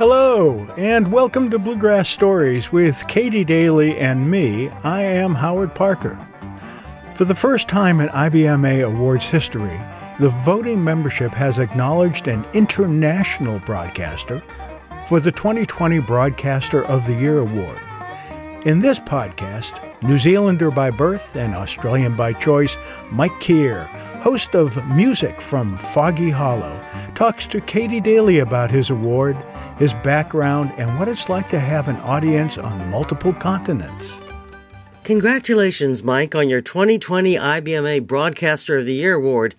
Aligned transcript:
Hello, 0.00 0.66
and 0.78 1.12
welcome 1.12 1.50
to 1.50 1.58
Bluegrass 1.58 2.08
Stories 2.08 2.72
with 2.72 3.06
Katie 3.06 3.44
Daly 3.44 3.98
and 3.98 4.30
me. 4.30 4.70
I 4.82 5.02
am 5.02 5.34
Howard 5.34 5.74
Parker. 5.74 6.18
For 7.14 7.26
the 7.26 7.34
first 7.34 7.68
time 7.68 8.00
in 8.00 8.08
IBMA 8.08 8.86
Awards 8.86 9.28
history, 9.28 9.78
the 10.18 10.30
voting 10.30 10.82
membership 10.82 11.32
has 11.32 11.58
acknowledged 11.58 12.28
an 12.28 12.46
international 12.54 13.58
broadcaster 13.58 14.42
for 15.04 15.20
the 15.20 15.32
2020 15.32 15.98
Broadcaster 15.98 16.82
of 16.86 17.06
the 17.06 17.14
Year 17.14 17.40
Award. 17.40 17.78
In 18.64 18.78
this 18.78 18.98
podcast, 18.98 19.82
New 20.02 20.16
Zealander 20.16 20.70
by 20.70 20.90
birth 20.90 21.36
and 21.36 21.54
Australian 21.54 22.16
by 22.16 22.32
choice, 22.32 22.78
Mike 23.10 23.38
Kear, 23.38 23.84
host 24.22 24.54
of 24.54 24.82
Music 24.96 25.42
from 25.42 25.76
Foggy 25.76 26.30
Hollow, 26.30 26.80
talks 27.14 27.44
to 27.48 27.60
Katie 27.60 28.00
Daly 28.00 28.38
about 28.38 28.70
his 28.70 28.88
award 28.88 29.36
his 29.80 29.94
background, 29.94 30.72
and 30.76 30.98
what 30.98 31.08
it's 31.08 31.28
like 31.28 31.48
to 31.48 31.58
have 31.58 31.88
an 31.88 31.96
audience 31.96 32.58
on 32.58 32.90
multiple 32.90 33.32
continents. 33.32 34.20
Congratulations, 35.04 36.04
Mike, 36.04 36.34
on 36.34 36.50
your 36.50 36.60
2020 36.60 37.34
IBMA 37.34 38.06
Broadcaster 38.06 38.76
of 38.76 38.84
the 38.84 38.92
Year 38.92 39.14
award. 39.14 39.54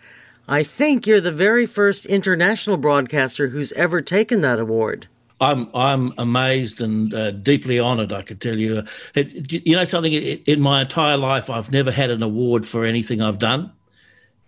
I 0.48 0.62
think 0.62 1.07
you're 1.07 1.20
the 1.20 1.31
very 1.31 1.65
first 1.65 2.05
international 2.05 2.77
broadcaster 2.77 3.48
who's 3.48 3.73
ever 3.73 3.99
taken 3.99 4.41
that 4.41 4.59
award. 4.59 5.07
I'm 5.39 5.70
I'm 5.73 6.13
amazed 6.20 6.81
and 6.81 7.12
uh, 7.13 7.31
deeply 7.31 7.79
honoured. 7.79 8.13
I 8.13 8.21
could 8.21 8.40
tell 8.40 8.59
you, 8.59 8.84
it, 9.15 9.51
you 9.51 9.76
know 9.76 9.85
something. 9.85 10.13
In 10.13 10.62
my 10.62 10.81
entire 10.81 11.17
life, 11.17 11.49
I've 11.49 11.71
never 11.71 11.91
had 11.91 12.12
an 12.12 12.21
award 12.21 12.63
for 12.63 12.85
anything 12.85 13.21
I've 13.21 13.40
done, 13.40 13.71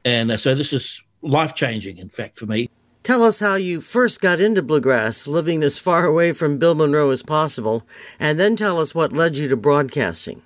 and 0.06 0.32
uh, 0.32 0.38
so 0.38 0.54
this 0.54 0.72
is 0.72 1.02
life 1.24 1.56
changing. 1.56 1.98
In 1.98 2.10
fact, 2.10 2.38
for 2.38 2.46
me. 2.46 2.70
Tell 3.04 3.22
us 3.24 3.42
how 3.42 3.56
you 3.56 3.82
first 3.82 4.22
got 4.22 4.40
into 4.40 4.62
bluegrass, 4.62 5.28
living 5.28 5.62
as 5.62 5.78
far 5.78 6.06
away 6.06 6.32
from 6.32 6.58
Bill 6.58 6.74
Monroe 6.74 7.10
as 7.10 7.22
possible, 7.22 7.86
and 8.18 8.40
then 8.40 8.56
tell 8.56 8.80
us 8.80 8.96
what 8.96 9.12
led 9.12 9.38
you 9.38 9.50
to 9.50 9.58
broadcasting. 9.58 10.42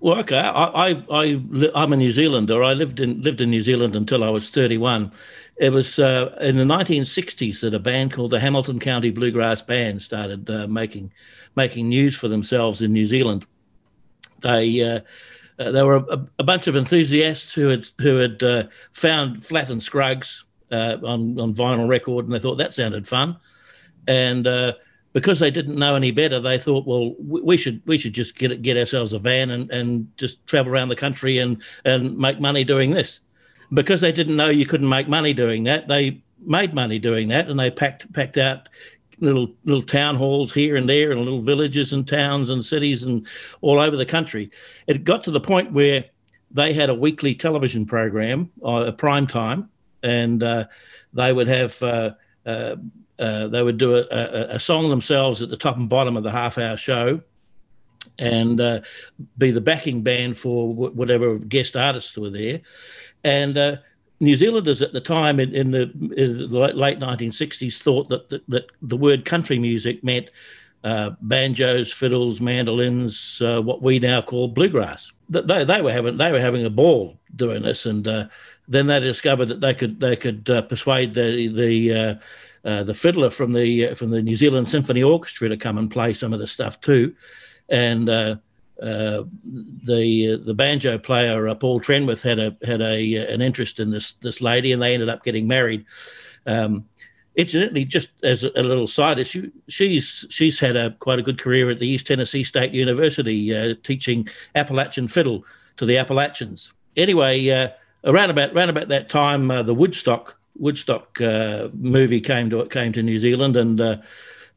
Well, 0.00 0.18
okay, 0.20 0.38
I, 0.38 0.90
I, 0.90 1.04
I, 1.10 1.42
I'm 1.74 1.92
a 1.92 1.96
New 1.96 2.10
Zealander. 2.10 2.64
I 2.64 2.72
lived 2.72 3.00
in 3.00 3.20
lived 3.20 3.42
in 3.42 3.50
New 3.50 3.60
Zealand 3.60 3.94
until 3.94 4.24
I 4.24 4.30
was 4.30 4.48
31. 4.48 5.12
It 5.58 5.70
was 5.70 5.98
uh, 5.98 6.34
in 6.40 6.56
the 6.56 6.64
1960s 6.64 7.60
that 7.60 7.74
a 7.74 7.78
band 7.78 8.12
called 8.12 8.30
the 8.30 8.40
Hamilton 8.40 8.78
County 8.78 9.10
Bluegrass 9.10 9.60
Band 9.60 10.00
started 10.00 10.48
uh, 10.48 10.66
making 10.66 11.12
making 11.56 11.90
news 11.90 12.16
for 12.16 12.28
themselves 12.28 12.80
in 12.80 12.92
New 12.92 13.04
Zealand. 13.04 13.44
They 14.40 14.80
uh, 14.82 15.00
uh 15.58 15.72
there 15.72 15.84
were 15.84 15.96
a, 15.96 16.26
a, 16.38 16.44
bunch 16.44 16.68
of 16.68 16.76
enthusiasts 16.76 17.52
who 17.52 17.66
had 17.66 17.86
who 18.00 18.16
had 18.16 18.42
uh, 18.42 18.62
found 18.92 19.44
Flatt 19.44 19.68
and 19.68 19.82
Scruggs 19.82 20.44
uh, 20.70 20.96
on 21.04 21.38
on 21.38 21.54
vinyl 21.54 21.88
record, 21.88 22.24
and 22.24 22.34
they 22.34 22.38
thought 22.38 22.56
that 22.56 22.74
sounded 22.74 23.06
fun. 23.06 23.36
And 24.06 24.46
uh, 24.46 24.72
because 25.12 25.38
they 25.40 25.50
didn't 25.50 25.76
know 25.76 25.94
any 25.94 26.10
better, 26.10 26.40
they 26.40 26.58
thought, 26.58 26.86
well, 26.86 27.14
we 27.18 27.56
should 27.56 27.82
we 27.86 27.98
should 27.98 28.12
just 28.12 28.36
get 28.38 28.62
get 28.62 28.76
ourselves 28.76 29.12
a 29.12 29.18
van 29.18 29.50
and, 29.50 29.70
and 29.70 30.16
just 30.16 30.46
travel 30.46 30.72
around 30.72 30.88
the 30.88 30.96
country 30.96 31.38
and 31.38 31.62
and 31.84 32.16
make 32.16 32.40
money 32.40 32.64
doing 32.64 32.90
this. 32.90 33.20
Because 33.72 34.00
they 34.00 34.12
didn't 34.12 34.36
know 34.36 34.48
you 34.48 34.64
couldn't 34.64 34.88
make 34.88 35.08
money 35.08 35.34
doing 35.34 35.64
that, 35.64 35.88
they 35.88 36.22
made 36.40 36.72
money 36.72 36.98
doing 36.98 37.28
that, 37.28 37.48
and 37.48 37.58
they 37.58 37.70
packed 37.70 38.10
packed 38.12 38.38
out 38.38 38.68
little 39.20 39.52
little 39.64 39.82
town 39.82 40.16
halls 40.16 40.52
here 40.52 40.76
and 40.76 40.88
there, 40.88 41.10
and 41.10 41.20
little 41.20 41.42
villages 41.42 41.92
and 41.92 42.06
towns 42.06 42.50
and 42.50 42.64
cities 42.64 43.02
and 43.02 43.26
all 43.60 43.80
over 43.80 43.96
the 43.96 44.06
country. 44.06 44.50
It 44.86 45.04
got 45.04 45.24
to 45.24 45.30
the 45.30 45.40
point 45.40 45.72
where 45.72 46.04
they 46.50 46.72
had 46.72 46.88
a 46.90 46.94
weekly 46.94 47.34
television 47.34 47.84
program, 47.84 48.50
uh, 48.64 48.84
a 48.86 48.92
prime 48.92 49.26
time, 49.26 49.68
and 50.02 50.42
uh, 50.42 50.64
they 51.12 51.32
would 51.32 51.48
have 51.48 51.82
uh, 51.82 52.10
uh, 52.46 52.76
they 53.18 53.62
would 53.62 53.78
do 53.78 53.96
a, 53.96 54.06
a, 54.10 54.54
a, 54.54 54.60
song 54.60 54.88
themselves 54.88 55.42
at 55.42 55.48
the 55.48 55.56
top 55.56 55.76
and 55.76 55.88
bottom 55.88 56.16
of 56.16 56.22
the 56.22 56.30
half 56.30 56.56
hour 56.56 56.76
show 56.76 57.20
and 58.20 58.58
be 59.38 59.50
the 59.50 59.60
backing 59.60 60.02
band 60.02 60.38
for 60.38 60.72
w- 60.72 60.92
whatever 60.92 61.36
guest 61.38 61.76
artists 61.76 62.16
were 62.16 62.30
there 62.30 62.60
and 63.24 63.80
New 64.20 64.36
Zealanders 64.36 64.82
at 64.82 64.92
the 64.92 65.00
time 65.00 65.38
in, 65.38 65.54
in, 65.54 65.70
the, 65.70 65.82
in, 66.16 66.48
the, 66.48 66.58
late 66.58 66.98
1960s 66.98 67.78
thought 67.78 68.08
that, 68.08 68.28
that, 68.30 68.42
that 68.48 68.66
the 68.82 68.96
word 68.96 69.24
country 69.24 69.58
music 69.58 70.02
meant 70.02 70.30
uh, 70.84 71.10
banjos, 71.22 71.92
fiddles, 71.92 72.40
mandolins, 72.40 73.40
uh, 73.44 73.60
what 73.60 73.82
we 73.82 73.98
now 73.98 74.20
call 74.20 74.48
bluegrass. 74.48 75.12
They, 75.30 75.64
they 75.64 75.82
were 75.82 75.92
having 75.92 76.16
they 76.16 76.32
were 76.32 76.40
having 76.40 76.64
a 76.64 76.70
ball 76.70 77.18
doing 77.36 77.62
this, 77.62 77.86
and 77.86 78.06
uh, 78.08 78.28
then 78.66 78.86
they 78.86 79.00
discovered 79.00 79.46
that 79.46 79.60
they 79.60 79.74
could 79.74 80.00
they 80.00 80.16
could 80.16 80.48
uh, 80.48 80.62
persuade 80.62 81.14
the 81.14 81.48
the 81.48 81.94
uh, 81.94 82.14
uh, 82.64 82.82
the 82.84 82.94
fiddler 82.94 83.30
from 83.30 83.52
the 83.52 83.94
from 83.94 84.10
the 84.10 84.22
New 84.22 84.36
Zealand 84.36 84.68
Symphony 84.68 85.02
Orchestra 85.02 85.48
to 85.48 85.56
come 85.56 85.76
and 85.78 85.90
play 85.90 86.14
some 86.14 86.32
of 86.32 86.40
the 86.40 86.46
stuff 86.46 86.80
too, 86.80 87.14
and 87.68 88.08
the 88.08 88.40
the 88.78 90.54
banjo 90.56 90.98
player 90.98 91.54
Paul 91.54 91.80
Trenwith 91.80 92.22
had 92.22 92.38
a 92.38 92.56
had 92.66 92.80
a 92.80 93.32
an 93.32 93.42
interest 93.42 93.80
in 93.80 93.90
this 93.90 94.14
this 94.14 94.40
lady, 94.40 94.72
and 94.72 94.80
they 94.80 94.94
ended 94.94 95.10
up 95.10 95.24
getting 95.24 95.46
married. 95.46 95.84
Um, 96.46 96.86
incidentally, 97.38 97.84
just 97.84 98.10
as 98.24 98.42
a, 98.42 98.50
little 98.62 98.88
side 98.88 99.18
issue, 99.18 99.50
she's 99.68 100.26
she's 100.28 100.58
had 100.58 100.76
a 100.76 100.90
quite 100.98 101.20
a 101.20 101.22
good 101.22 101.38
career 101.38 101.70
at 101.70 101.78
the 101.78 101.88
East 101.88 102.06
Tennessee 102.06 102.44
State 102.44 102.72
University, 102.72 103.54
uh, 103.56 103.74
teaching 103.82 104.28
Appalachian 104.54 105.08
fiddle 105.08 105.44
to 105.76 105.86
the 105.86 105.96
Appalachians. 105.96 106.74
Anyway, 106.96 107.48
uh, 107.48 107.68
around 108.04 108.30
about 108.30 108.52
around 108.52 108.68
about 108.68 108.88
that 108.88 109.08
time, 109.08 109.50
uh, 109.50 109.62
the 109.62 109.74
Woodstock 109.74 110.36
Woodstock 110.56 111.20
uh, 111.20 111.68
movie 111.72 112.20
came 112.20 112.50
to 112.50 112.66
came 112.66 112.92
to 112.92 113.02
New 113.02 113.20
Zealand, 113.20 113.56
and 113.56 113.80
uh, 113.80 113.96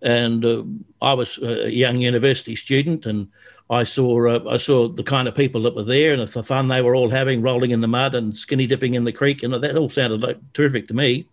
and 0.01 0.43
uh, 0.43 0.63
I 1.01 1.13
was 1.13 1.37
a 1.37 1.71
young 1.71 2.01
university 2.01 2.55
student, 2.55 3.05
and 3.05 3.27
I 3.69 3.83
saw 3.83 4.49
I 4.49 4.57
saw 4.57 4.87
the 4.87 5.03
kind 5.03 5.27
of 5.27 5.35
people 5.35 5.61
that 5.61 5.75
were 5.75 5.83
there 5.83 6.13
and 6.13 6.27
the 6.27 6.43
fun 6.43 6.67
they 6.67 6.81
were 6.81 6.95
all 6.95 7.11
having, 7.11 7.43
rolling 7.43 7.69
in 7.69 7.81
the 7.81 7.87
mud 7.87 8.15
and 8.15 8.35
skinny 8.35 8.65
dipping 8.65 8.95
in 8.95 9.03
the 9.03 9.13
creek, 9.13 9.43
and 9.43 9.53
that 9.53 9.77
all 9.77 9.89
sounded 9.89 10.23
like 10.23 10.39
terrific 10.53 10.87
to 10.87 10.95
me. 10.95 11.27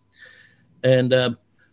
And 0.83 1.12
uh, 1.12 1.31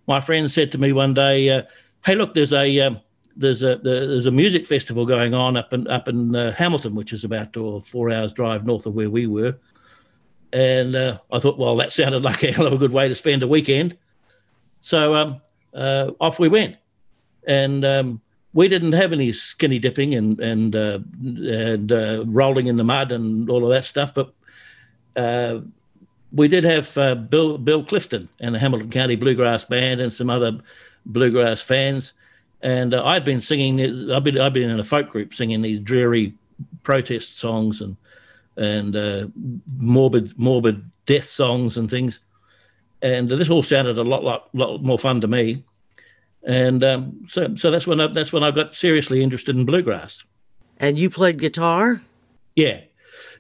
my 0.08 0.20
friend 0.20 0.52
said 0.52 0.72
to 0.72 0.78
me 0.78 0.92
one 0.92 1.14
day, 1.14 1.50
uh, 1.50 1.64
"Hey, 2.06 2.16
look, 2.16 2.34
there's 2.34 2.54
a 2.54 2.80
um, 2.80 3.00
there's 3.36 3.64
a 3.64 3.78
there's 3.78 4.26
a 4.26 4.32
music 4.32 4.66
festival 4.66 5.06
going 5.06 5.34
on 5.34 5.58
up 5.58 5.74
in 5.74 5.88
up 5.88 6.08
in 6.08 6.36
uh, 6.36 6.54
Hamilton, 6.54 6.96
which 6.96 7.14
is 7.14 7.24
about 7.24 7.56
uh, 7.58 7.80
four 7.80 8.12
hours 8.12 8.34
drive 8.34 8.66
north 8.66 8.86
of 8.86 8.96
where 8.96 9.10
we 9.10 9.28
were." 9.28 9.56
And 10.54 10.96
uh, 10.96 11.20
I 11.32 11.40
thought, 11.40 11.58
well, 11.58 11.76
that 11.78 11.92
sounded 11.92 12.24
like 12.24 12.44
a 12.44 12.52
hell 12.52 12.68
of 12.68 12.74
a 12.74 12.78
good 12.78 12.94
way 12.94 13.08
to 13.08 13.16
spend 13.16 13.44
a 13.44 13.48
weekend. 13.48 13.98
So 14.80 15.16
um, 15.16 15.42
uh, 15.74 16.12
off 16.20 16.40
we 16.40 16.48
went, 16.48 16.78
and 17.48 17.84
um, 17.84 18.22
we 18.54 18.68
didn't 18.68 18.94
have 18.94 19.12
any 19.14 19.32
skinny 19.32 19.80
dipping 19.80 20.16
and 20.16 20.40
and 20.40 20.76
and 20.76 21.92
rolling 22.36 22.68
in 22.68 22.78
the 22.78 22.84
mud 22.84 23.12
and 23.12 23.50
all 23.50 23.64
of 23.64 23.72
that 23.72 23.86
stuff, 23.86 24.14
but 24.14 24.34
we 26.36 26.50
did 26.50 26.66
have 26.66 26.96
uh, 26.98 27.16
Bill 27.16 27.58
Bill 27.58 27.84
Clifton 27.84 28.28
and 28.42 28.54
the 28.54 28.60
Hamilton 28.60 28.92
County 28.92 29.16
Bluegrass 29.16 29.66
Band 29.66 30.02
and 30.02 30.14
some 30.14 30.30
other 30.30 30.60
bluegrass 31.06 31.62
fans, 31.62 32.14
and 32.62 32.94
uh, 32.94 33.04
I'd 33.06 33.24
been 33.24 33.42
singing. 33.42 34.12
I've 34.12 34.24
been 34.24 34.40
I've 34.40 34.54
been 34.54 34.70
in 34.70 34.80
a 34.80 34.84
folk 34.84 35.10
group 35.10 35.34
singing 35.34 35.62
these 35.62 35.80
dreary 35.80 36.34
protest 36.84 37.38
songs 37.38 37.82
and 37.82 37.96
and 38.58 38.96
uh, 38.96 39.28
morbid 39.78 40.38
morbid 40.38 40.84
death 41.06 41.24
songs 41.24 41.78
and 41.78 41.90
things, 41.90 42.20
and 43.02 43.30
this 43.30 43.50
all 43.50 43.64
sounded 43.64 43.98
a 43.98 44.04
lot 44.04 44.24
lot 44.24 44.50
lot 44.54 44.84
more 44.84 45.00
fun 45.00 45.22
to 45.22 45.28
me, 45.28 45.64
and 46.44 46.84
um, 46.84 47.26
so 47.28 47.56
so 47.56 47.72
that's 47.72 47.88
when 47.88 48.02
I, 48.02 48.08
that's 48.08 48.34
when 48.34 48.44
I 48.44 48.52
got 48.52 48.76
seriously 48.76 49.24
interested 49.24 49.56
in 49.56 49.66
bluegrass. 49.66 50.26
And 50.78 51.00
you 51.00 51.10
played 51.10 51.40
guitar? 51.40 52.02
Yeah, 52.58 52.82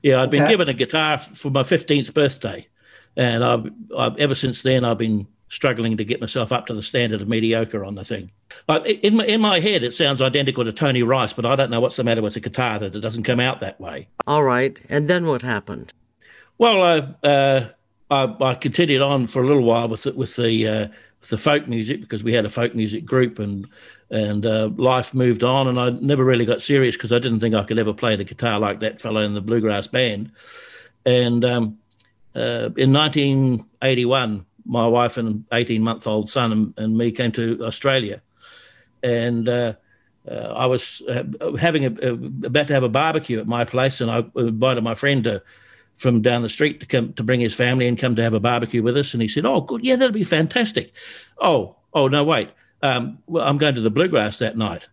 yeah. 0.01 0.21
I'd 0.21 0.31
been 0.31 0.43
okay. 0.43 0.53
given 0.53 0.69
a 0.69 0.73
guitar 0.73 1.17
for 1.17 1.49
my 1.49 1.63
fifteenth 1.63 2.13
birthday 2.13 2.69
and 3.17 3.43
I've, 3.43 3.71
I've, 3.97 4.17
ever 4.17 4.35
since 4.35 4.61
then 4.61 4.83
I've 4.83 4.97
been 4.97 5.27
struggling 5.49 5.95
to 5.97 6.03
get 6.03 6.19
myself 6.19 6.51
up 6.51 6.65
to 6.67 6.73
the 6.73 6.81
standard 6.81 7.21
of 7.21 7.27
mediocre 7.27 7.85
on 7.85 7.95
the 7.95 8.03
thing. 8.03 8.31
in 8.85 9.15
my, 9.15 9.25
in 9.25 9.41
my 9.41 9.59
head, 9.59 9.83
it 9.83 9.93
sounds 9.93 10.21
identical 10.21 10.65
to 10.65 10.71
Tony 10.71 11.03
Rice, 11.03 11.33
but 11.33 11.45
I 11.45 11.55
don't 11.55 11.69
know 11.69 11.79
what's 11.79 11.95
the 11.95 12.03
matter 12.03 12.21
with 12.21 12.33
the 12.33 12.39
guitar 12.39 12.79
that 12.79 12.95
it 12.95 12.99
doesn't 12.99 13.23
come 13.23 13.39
out 13.39 13.59
that 13.61 13.79
way. 13.79 14.07
All 14.27 14.43
right, 14.43 14.79
and 14.89 15.09
then 15.09 15.27
what 15.27 15.41
happened? 15.41 15.93
Well, 16.57 16.81
uh, 16.81 17.25
uh, 17.25 17.67
I, 18.09 18.35
I, 18.43 18.53
continued 18.55 19.01
on 19.01 19.27
for 19.27 19.43
a 19.43 19.45
little 19.45 19.63
while 19.63 19.87
with 19.87 20.03
the, 20.03 20.13
with 20.13 20.35
the 20.35 20.67
uh, 20.67 20.87
with 21.19 21.29
the 21.29 21.37
folk 21.37 21.67
music 21.67 22.01
because 22.01 22.23
we 22.23 22.33
had 22.33 22.45
a 22.45 22.49
folk 22.49 22.75
music 22.75 23.05
group 23.05 23.39
and 23.39 23.67
and 24.09 24.45
uh, 24.45 24.69
life 24.75 25.13
moved 25.13 25.43
on 25.43 25.67
and 25.67 25.79
I 25.79 25.89
never 25.89 26.23
really 26.23 26.45
got 26.45 26.61
serious 26.61 26.95
because 26.95 27.11
I 27.11 27.19
didn't 27.19 27.39
think 27.39 27.55
I 27.55 27.63
could 27.63 27.79
ever 27.79 27.93
play 27.93 28.15
the 28.15 28.23
guitar 28.23 28.59
like 28.59 28.79
that 28.81 29.01
fellow 29.01 29.21
in 29.21 29.33
the 29.33 29.41
bluegrass 29.41 29.87
band. 29.87 30.31
And 31.05 31.43
um, 31.43 31.77
uh, 32.35 32.69
in 32.77 32.91
1981, 32.91 34.45
my 34.65 34.87
wife 34.87 35.17
and 35.17 35.45
18 35.51 35.81
month 35.81 36.07
old 36.07 36.29
son 36.29 36.51
and, 36.51 36.73
and, 36.77 36.97
me 36.97 37.11
came 37.11 37.31
to 37.33 37.63
Australia. 37.63 38.21
And 39.03 39.47
uh, 39.47 39.73
uh, 40.29 40.53
I 40.55 40.65
was 40.65 41.01
uh, 41.07 41.23
having 41.57 41.85
a, 41.85 42.13
about 42.45 42.67
to 42.67 42.73
have 42.73 42.83
a 42.83 42.89
barbecue 42.89 43.39
at 43.39 43.47
my 43.47 43.63
place, 43.63 44.01
and 44.01 44.09
I 44.09 44.25
invited 44.35 44.83
my 44.83 44.95
friend 44.95 45.23
to, 45.25 45.43
from 45.97 46.21
down 46.21 46.41
the 46.41 46.49
street 46.49 46.79
to 46.79 46.85
come 46.85 47.13
to 47.13 47.23
bring 47.23 47.39
his 47.39 47.55
family 47.55 47.87
and 47.87 47.97
come 47.97 48.15
to 48.15 48.23
have 48.23 48.33
a 48.33 48.39
barbecue 48.39 48.81
with 48.81 48.97
us. 48.97 49.13
And 49.13 49.21
he 49.21 49.27
said, 49.27 49.45
"Oh, 49.45 49.61
good, 49.61 49.85
yeah, 49.85 49.95
that'll 49.95 50.11
be 50.11 50.23
fantastic." 50.23 50.91
Oh, 51.37 51.75
oh 51.93 52.07
no, 52.07 52.23
wait. 52.23 52.49
um, 52.81 53.19
well, 53.27 53.47
I'm 53.47 53.59
going 53.59 53.75
to 53.75 53.81
the 53.81 53.91
bluegrass 53.91 54.39
that 54.39 54.57
night. 54.57 54.87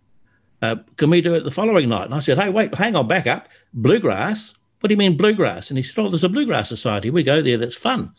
Uh, 0.62 0.76
can 0.96 1.10
we 1.10 1.20
do 1.20 1.34
it 1.34 1.42
the 1.42 1.50
following 1.50 1.88
night? 1.88 2.04
And 2.04 2.14
I 2.14 2.20
said, 2.20 2.38
hey, 2.38 2.48
wait, 2.48 2.72
hang 2.76 2.94
on, 2.94 3.08
back 3.08 3.26
up. 3.26 3.48
Bluegrass? 3.74 4.54
What 4.82 4.88
do 4.88 4.94
you 4.94 4.98
mean 4.98 5.16
bluegrass? 5.16 5.70
And 5.70 5.76
he 5.76 5.84
said, 5.84 6.00
oh, 6.00 6.08
there's 6.08 6.24
a 6.24 6.28
bluegrass 6.28 6.68
society. 6.68 7.08
We 7.08 7.22
go 7.22 7.40
there. 7.40 7.56
That's 7.56 7.76
fun. 7.76 8.12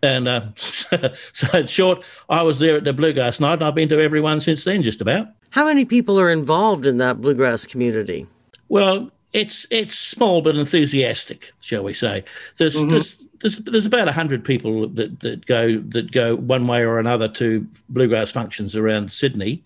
And 0.00 0.28
uh, 0.28 0.42
so, 1.32 1.48
in 1.58 1.66
short, 1.66 2.04
I 2.28 2.42
was 2.42 2.60
there 2.60 2.76
at 2.76 2.84
the 2.84 2.92
bluegrass 2.92 3.40
night, 3.40 3.54
and 3.54 3.64
I've 3.64 3.74
been 3.74 3.88
to 3.88 4.00
every 4.00 4.20
one 4.20 4.40
since 4.40 4.62
then, 4.62 4.84
just 4.84 5.00
about. 5.00 5.26
How 5.50 5.64
many 5.64 5.84
people 5.84 6.20
are 6.20 6.30
involved 6.30 6.86
in 6.86 6.98
that 6.98 7.20
bluegrass 7.20 7.66
community? 7.66 8.28
Well, 8.68 9.10
it's 9.32 9.66
it's 9.72 9.98
small 9.98 10.40
but 10.40 10.54
enthusiastic, 10.54 11.52
shall 11.58 11.82
we 11.82 11.94
say? 11.94 12.22
There's 12.58 12.76
mm-hmm. 12.76 12.90
there's, 12.90 13.16
there's 13.40 13.56
there's 13.58 13.86
about 13.86 14.08
hundred 14.08 14.44
people 14.44 14.88
that, 14.90 15.18
that 15.20 15.46
go 15.46 15.80
that 15.80 16.12
go 16.12 16.36
one 16.36 16.68
way 16.68 16.84
or 16.84 17.00
another 17.00 17.26
to 17.30 17.66
bluegrass 17.88 18.30
functions 18.30 18.76
around 18.76 19.10
Sydney, 19.10 19.64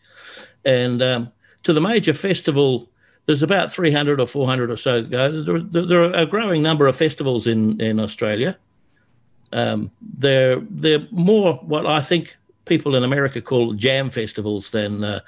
and 0.64 1.02
um, 1.02 1.32
to 1.64 1.75
the 1.75 1.81
major 1.81 2.14
festival. 2.14 2.88
There's 3.26 3.42
about 3.42 3.70
300 3.70 4.20
or 4.20 4.26
400 4.26 4.70
or 4.70 4.76
so 4.76 5.02
go. 5.02 5.42
There, 5.42 5.60
there, 5.60 5.86
there 5.86 6.04
are 6.04 6.12
a 6.12 6.26
growing 6.26 6.62
number 6.62 6.86
of 6.86 6.96
festivals 6.96 7.46
in, 7.46 7.80
in 7.80 8.00
Australia. 8.00 8.56
Um, 9.52 9.90
they're 10.00 10.60
they're 10.70 11.06
more 11.10 11.54
what 11.54 11.86
I 11.86 12.00
think 12.00 12.36
people 12.64 12.96
in 12.96 13.04
America 13.04 13.40
call 13.40 13.74
jam 13.74 14.10
festivals 14.10 14.70
than 14.70 15.04
uh, 15.04 15.20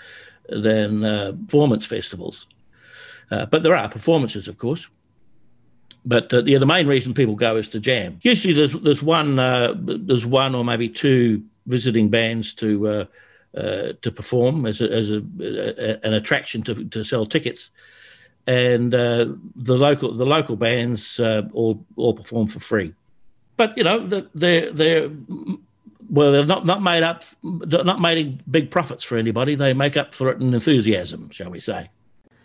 than 0.48 1.04
uh, 1.04 1.32
performance 1.44 1.86
festivals. 1.86 2.46
Uh, 3.30 3.46
but 3.46 3.62
there 3.62 3.76
are 3.76 3.88
performances, 3.88 4.48
of 4.48 4.58
course. 4.58 4.88
But 6.06 6.32
uh, 6.32 6.42
yeah, 6.44 6.58
the 6.58 6.66
main 6.66 6.86
reason 6.86 7.14
people 7.14 7.34
go 7.34 7.56
is 7.56 7.68
to 7.70 7.80
jam. 7.80 8.18
Usually, 8.22 8.54
there's 8.54 8.72
there's 8.72 9.02
one 9.02 9.38
uh, 9.38 9.74
there's 9.76 10.26
one 10.26 10.54
or 10.54 10.64
maybe 10.64 10.88
two 10.88 11.44
visiting 11.66 12.08
bands 12.08 12.54
to 12.54 13.06
uh, 13.56 13.60
uh, 13.60 13.92
to 14.02 14.10
perform 14.10 14.66
as 14.66 14.80
a, 14.80 14.90
as 14.90 15.10
a, 15.10 15.22
a, 15.40 16.06
an 16.06 16.14
attraction 16.14 16.62
to, 16.62 16.84
to 16.84 17.04
sell 17.04 17.26
tickets, 17.26 17.70
and 18.46 18.94
uh, 18.94 19.26
the 19.56 19.76
local 19.76 20.12
the 20.14 20.26
local 20.26 20.56
bands 20.56 21.20
all 21.52 21.84
all 21.96 22.14
perform 22.14 22.46
for 22.46 22.60
free. 22.60 22.94
But 23.56 23.76
you 23.78 23.84
know 23.84 24.06
they're 24.34 24.70
they're 24.72 25.10
well 26.10 26.32
they're 26.32 26.44
not 26.44 26.66
not 26.66 26.82
made 26.82 27.02
up 27.02 27.24
not 27.42 28.00
making 28.00 28.40
big 28.50 28.70
profits 28.70 29.04
for 29.04 29.16
anybody. 29.16 29.54
They 29.54 29.72
make 29.72 29.96
up 29.96 30.14
for 30.14 30.30
it 30.30 30.40
in 30.40 30.52
enthusiasm, 30.52 31.30
shall 31.30 31.50
we 31.50 31.60
say? 31.60 31.90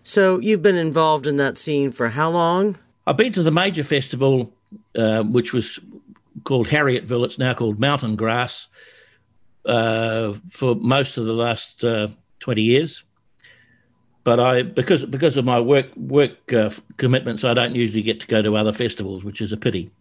So 0.04 0.40
you've 0.40 0.62
been 0.62 0.78
involved 0.78 1.28
in 1.28 1.38
that 1.38 1.58
scene 1.58 1.92
for 1.92 2.10
how 2.10 2.30
long? 2.30 2.78
I've 3.06 3.18
been 3.18 3.34
to 3.34 3.44
the 3.44 3.52
major 3.52 3.84
festival, 3.84 4.54
uh, 4.96 5.24
which 5.24 5.54
was 5.54 5.80
called 6.44 6.68
Harrietville. 6.68 7.26
It's 7.26 7.40
now 7.40 7.54
called 7.54 7.80
Mountain 7.80 8.16
Grass. 8.16 8.68
Uh, 9.70 10.34
for 10.50 10.76
most 10.76 11.18
of 11.18 11.26
the 11.26 11.34
last 11.34 11.84
uh, 11.84 12.08
twenty 12.40 12.64
years, 12.64 13.04
but 14.24 14.40
I 14.40 14.64
because 14.64 15.06
because 15.06 15.38
of 15.38 15.46
my 15.46 15.60
work 15.60 15.96
work 15.96 16.52
uh, 16.54 16.72
commitments, 16.98 17.44
I 17.44 17.54
don't 17.54 17.76
usually 17.76 18.02
get 18.02 18.20
to 18.22 18.28
go 18.28 18.42
to 18.42 18.58
other 18.58 18.74
festivals, 18.74 19.24
which 19.24 19.42
is 19.42 19.52
a 19.52 19.58
pity. 19.58 19.92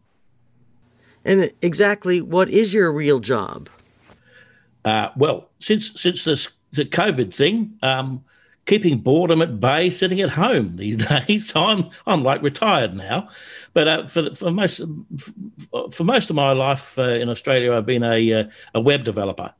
And 1.24 1.50
exactly 1.60 2.22
what 2.22 2.48
is 2.48 2.72
your 2.72 2.92
real 2.92 3.18
job? 3.18 3.68
Uh, 4.84 5.10
well, 5.16 5.50
since 5.60 5.92
since 6.00 6.24
this 6.24 6.48
the 6.72 6.84
COVID 6.84 7.34
thing, 7.34 7.74
um, 7.82 8.24
keeping 8.66 8.98
boredom 8.98 9.42
at 9.42 9.60
bay, 9.60 9.90
sitting 9.90 10.20
at 10.20 10.30
home 10.30 10.76
these 10.76 10.96
days. 11.26 11.50
So 11.50 11.64
I'm 11.64 11.90
I'm 12.06 12.22
like 12.22 12.42
retired 12.42 12.94
now, 12.94 13.28
but 13.72 13.88
uh, 13.88 14.06
for 14.06 14.34
for 14.34 14.50
most 14.50 14.80
for 15.92 16.04
most 16.04 16.30
of 16.30 16.36
my 16.36 16.52
life 16.52 16.98
uh, 16.98 17.02
in 17.02 17.28
Australia, 17.28 17.74
I've 17.74 17.86
been 17.86 18.04
a 18.04 18.32
uh, 18.32 18.44
a 18.74 18.80
web 18.80 19.04
developer. 19.04 19.52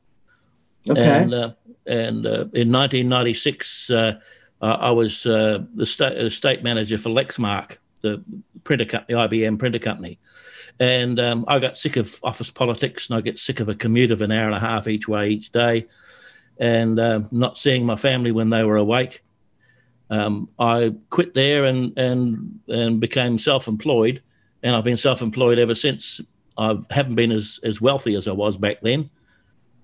Okay. 0.88 1.22
And 1.22 1.34
uh, 1.34 1.52
and 1.86 2.26
uh, 2.26 2.46
in 2.52 2.70
1996, 2.70 3.90
uh, 3.90 4.20
I 4.60 4.90
was 4.90 5.22
the 5.22 5.86
state, 5.86 6.30
state 6.30 6.62
manager 6.62 6.98
for 6.98 7.10
Lexmark, 7.10 7.78
the 8.00 8.22
printer 8.64 8.84
company, 8.84 9.18
IBM 9.18 9.58
printer 9.58 9.78
company. 9.78 10.18
And 10.80 11.18
um, 11.18 11.44
I 11.48 11.58
got 11.58 11.76
sick 11.76 11.96
of 11.96 12.18
office 12.22 12.50
politics, 12.50 13.08
and 13.08 13.18
I 13.18 13.20
get 13.20 13.38
sick 13.38 13.60
of 13.60 13.68
a 13.68 13.74
commute 13.74 14.10
of 14.10 14.22
an 14.22 14.30
hour 14.30 14.46
and 14.46 14.54
a 14.54 14.60
half 14.60 14.86
each 14.86 15.08
way 15.08 15.30
each 15.30 15.50
day 15.50 15.86
and 16.58 16.98
uh, 16.98 17.20
not 17.30 17.56
seeing 17.56 17.86
my 17.86 17.96
family 17.96 18.32
when 18.32 18.50
they 18.50 18.64
were 18.64 18.76
awake. 18.76 19.22
Um, 20.10 20.48
I 20.58 20.94
quit 21.10 21.34
there 21.34 21.64
and 21.64 21.96
and 21.98 22.60
and 22.68 23.00
became 23.00 23.38
self-employed, 23.38 24.22
and 24.62 24.74
I've 24.74 24.84
been 24.84 24.96
self-employed 24.96 25.58
ever 25.58 25.74
since. 25.74 26.20
I 26.56 26.76
haven't 26.90 27.14
been 27.14 27.30
as, 27.30 27.60
as 27.62 27.80
wealthy 27.80 28.16
as 28.16 28.26
I 28.26 28.32
was 28.32 28.56
back 28.56 28.80
then, 28.80 29.10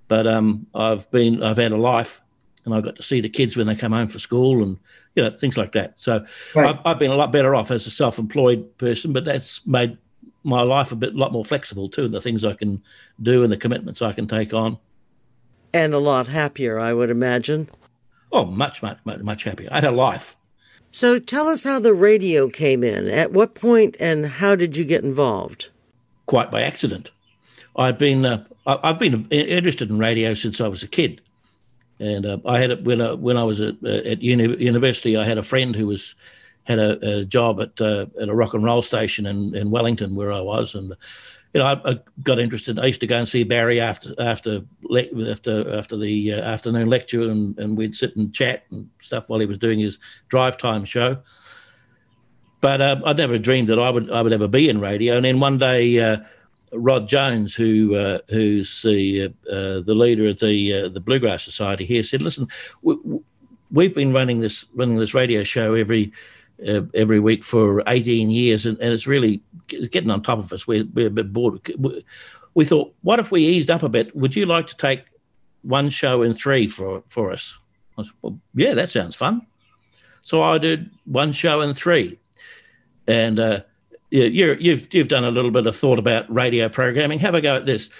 but 0.09 0.27
um, 0.27 0.67
I've 0.75 1.11
been 1.11 1.43
I've 1.43 1.56
had 1.56 1.73
a 1.73 1.77
life, 1.77 2.23
and 2.65 2.75
I 2.75 2.81
got 2.81 2.97
to 2.97 3.03
see 3.03 3.21
the 3.21 3.29
kids 3.29 3.56
when 3.56 3.67
they 3.67 3.75
come 3.75 3.93
home 3.93 4.09
from 4.09 4.21
school 4.21 4.62
and 4.62 4.79
you 5.15 5.23
know 5.23 5.31
things 5.31 5.56
like 5.56 5.73
that. 5.73 5.99
So 5.99 6.25
right. 6.55 6.69
I've, 6.69 6.81
I've 6.85 6.99
been 6.99 7.11
a 7.11 7.17
lot 7.17 7.33
better 7.33 7.55
off 7.55 7.71
as 7.71 7.87
a 7.87 7.91
self-employed 7.91 8.79
person, 8.79 9.12
but 9.12 9.25
that's 9.25 9.67
made 9.67 9.99
my 10.43 10.62
life 10.62 10.93
a 10.93 10.97
bit 10.97 11.15
lot 11.15 11.33
more 11.33 11.45
flexible 11.45 11.89
too, 11.89 12.05
and 12.05 12.15
the 12.15 12.21
things 12.21 12.45
I 12.45 12.55
can 12.55 12.83
do 13.23 13.43
and 13.43 13.53
the 13.53 13.56
commitments 13.56 14.03
I 14.03 14.12
can 14.12 14.27
take 14.27 14.53
on 14.53 14.79
and 15.75 15.93
a 15.93 15.99
lot 15.99 16.29
happier, 16.29 16.79
I 16.79 16.95
would 16.95 17.11
imagine. 17.11 17.69
Oh, 18.33 18.45
much, 18.45 18.81
much, 18.81 18.99
much, 19.05 19.21
much 19.21 19.43
happier. 19.43 19.69
I 19.73 19.77
had 19.77 19.85
a 19.85 19.91
life. 19.91 20.37
So 20.93 21.19
tell 21.19 21.49
us 21.49 21.65
how 21.65 21.81
the 21.81 21.93
radio 21.93 22.49
came 22.49 22.85
in. 22.85 23.09
At 23.09 23.33
what 23.33 23.56
point 23.56 23.97
and 23.99 24.25
how 24.25 24.55
did 24.55 24.77
you 24.77 24.85
get 24.85 25.03
involved? 25.03 25.71
Quite 26.27 26.53
by 26.53 26.62
accident. 26.62 27.11
I've 27.77 27.99
been 27.99 28.25
uh, 28.25 28.45
I've 28.67 28.99
been 28.99 29.27
interested 29.31 29.91
in 29.91 29.99
radio 29.99 30.33
since 30.35 30.61
I 30.61 30.69
was 30.69 30.83
a 30.83 30.89
kid, 30.89 31.21
and 31.99 32.25
uh, 32.25 32.39
I 32.47 32.59
had 32.59 32.71
it 32.71 32.85
when 32.85 33.01
I, 33.01 33.13
when 33.13 33.37
I 33.37 33.45
was 33.45 33.61
at, 33.61 33.77
uh, 33.85 33.89
at 33.89 34.23
uni- 34.23 34.63
university. 34.63 35.17
I 35.17 35.25
had 35.25 35.39
a 35.39 35.43
friend 35.43 35.77
who 35.77 35.87
was 35.87 36.15
had 36.65 36.79
a, 36.79 37.19
a 37.19 37.25
job 37.25 37.61
at 37.61 37.79
uh, 37.81 38.07
at 38.21 38.29
a 38.29 38.35
rock 38.35 38.55
and 38.55 38.65
roll 38.65 38.81
station 38.81 39.27
in, 39.27 39.55
in 39.55 39.71
Wellington 39.71 40.15
where 40.15 40.33
I 40.33 40.41
was, 40.41 40.75
and 40.75 40.95
you 41.53 41.61
know, 41.61 41.67
I, 41.67 41.91
I, 41.91 42.01
got 42.23 42.39
interested. 42.39 42.79
I 42.79 42.87
used 42.87 43.01
to 43.01 43.07
go 43.07 43.19
and 43.19 43.29
see 43.29 43.45
Barry 43.45 43.81
after 43.81 44.15
after 44.19 44.63
after 45.29 45.77
after 45.77 45.97
the 45.97 46.33
uh, 46.33 46.41
afternoon 46.41 46.89
lecture, 46.89 47.23
and, 47.23 47.57
and 47.59 47.77
we'd 47.77 47.95
sit 47.95 48.17
and 48.17 48.35
chat 48.35 48.65
and 48.71 48.89
stuff 48.99 49.29
while 49.29 49.41
he 49.41 49.47
was 49.47 49.59
doing 49.59 49.79
his 49.79 49.99
drive 50.29 50.57
time 50.57 50.85
show. 50.85 51.19
But 52.61 52.81
uh, 52.81 53.01
I'd 53.05 53.19
never 53.19 53.39
dreamed 53.39 53.69
that 53.69 53.79
I 53.79 53.91
would 53.91 54.11
I 54.11 54.23
would 54.23 54.33
ever 54.33 54.49
be 54.49 54.69
in 54.69 54.81
radio. 54.81 55.17
And 55.17 55.25
then 55.25 55.39
one 55.39 55.59
day, 55.59 56.01
uh, 56.01 56.17
Rod 56.75 57.09
Jones, 57.09 57.55
who 57.55 57.94
uh, 57.94 58.19
who's 58.29 58.82
the 58.82 59.32
uh, 59.51 59.81
the 59.81 59.94
leader 59.94 60.29
of 60.29 60.41
the 60.41 60.72
uh, 60.72 60.89
the 60.89 61.01
Bluegrass 61.01 61.43
Society 61.43 61.84
here, 61.84 62.03
said, 62.03 62.22
"Listen, 62.22 62.49
we, 62.82 62.96
we've 63.70 63.94
been 63.94 64.13
running 64.13 64.41
this 64.41 64.67
running 64.75 64.96
this 64.96 65.15
radio 65.15 65.43
show 65.43 65.75
every." 65.75 66.13
uh, 66.67 66.82
every 66.94 67.20
week 67.20 67.43
for 67.43 67.82
18 67.87 68.31
years, 68.31 68.67
and, 68.67 68.79
and 68.79 68.93
it's 68.93 69.06
really 69.06 69.43
it's 69.70 69.89
getting 69.89 70.10
on 70.10 70.22
top 70.22 70.39
of 70.39 70.53
us. 70.53 70.67
We're, 70.67 70.84
we're 70.84 71.08
a 71.08 71.10
bit 71.10 71.32
bored. 71.32 71.60
We, 72.55 72.65
thought, 72.65 72.94
what 73.03 73.19
if 73.19 73.31
we 73.31 73.44
eased 73.44 73.70
up 73.70 73.82
a 73.82 73.89
bit? 73.89 74.15
Would 74.15 74.37
you 74.37 74.46
like 74.46 74.67
to 74.69 74.77
take 74.77 75.05
one 75.63 75.91
show 75.91 76.22
in 76.22 76.34
three 76.34 76.69
for, 76.69 77.03
for 77.08 77.32
us? 77.32 77.58
I 77.99 78.05
said, 78.05 78.13
well, 78.22 78.39
yeah, 78.55 78.75
that 78.75 78.91
sounds 78.91 79.17
fun. 79.17 79.46
So 80.22 80.43
I 80.43 80.58
did 80.58 80.91
one 81.05 81.32
show 81.32 81.60
in 81.60 81.75
three. 81.75 82.19
And 83.06 83.41
uh, 83.41 83.60
you, 84.23 84.56
you've, 84.61 84.93
you've 84.93 85.09
done 85.09 85.25
a 85.25 85.31
little 85.31 85.51
bit 85.51 85.67
of 85.67 85.77
thought 85.77 85.99
about 85.99 86.33
radio 86.33 86.69
programming. 86.69 87.19
Have 87.19 87.35
a 87.35 87.41
go 87.41 87.56
at 87.56 87.67
this. 87.67 87.91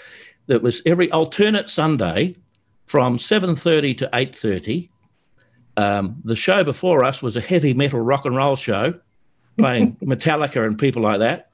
That 0.47 0.61
was 0.61 0.81
every 0.85 1.11
alternate 1.11 1.69
Sunday 1.69 2.35
from 2.85 3.17
7.30 3.17 3.97
to 3.97 4.09
8.30 4.13 4.89
um, 5.77 6.21
the 6.23 6.35
show 6.35 6.63
before 6.63 7.03
us 7.03 7.21
was 7.21 7.35
a 7.35 7.41
heavy 7.41 7.73
metal 7.73 7.99
rock 7.99 8.25
and 8.25 8.35
roll 8.35 8.55
show, 8.55 8.93
playing 9.57 9.95
Metallica 10.01 10.65
and 10.65 10.79
people 10.79 11.01
like 11.01 11.19
that. 11.19 11.49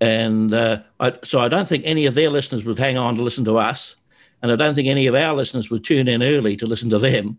And 0.00 0.52
uh, 0.52 0.82
I, 1.00 1.14
so 1.24 1.38
I 1.38 1.48
don't 1.48 1.66
think 1.66 1.84
any 1.86 2.06
of 2.06 2.14
their 2.14 2.30
listeners 2.30 2.64
would 2.64 2.78
hang 2.78 2.96
on 2.96 3.16
to 3.16 3.22
listen 3.22 3.44
to 3.46 3.58
us. 3.58 3.96
And 4.42 4.52
I 4.52 4.56
don't 4.56 4.74
think 4.74 4.88
any 4.88 5.06
of 5.06 5.14
our 5.14 5.34
listeners 5.34 5.70
would 5.70 5.84
tune 5.84 6.08
in 6.08 6.22
early 6.22 6.56
to 6.58 6.66
listen 6.66 6.90
to 6.90 6.98
them. 6.98 7.38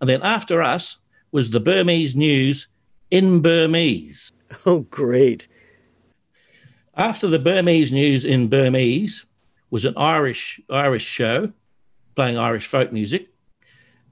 And 0.00 0.10
then 0.10 0.22
after 0.22 0.62
us 0.62 0.98
was 1.32 1.50
the 1.50 1.60
Burmese 1.60 2.14
news 2.14 2.68
in 3.10 3.40
Burmese. 3.40 4.32
Oh, 4.64 4.80
great. 4.80 5.48
After 6.96 7.26
the 7.26 7.38
Burmese 7.38 7.92
news 7.92 8.24
in 8.24 8.48
Burmese 8.48 9.26
was 9.70 9.84
an 9.84 9.94
Irish 9.96 10.60
Irish 10.70 11.04
show 11.04 11.52
playing 12.14 12.38
Irish 12.38 12.66
folk 12.66 12.92
music. 12.92 13.28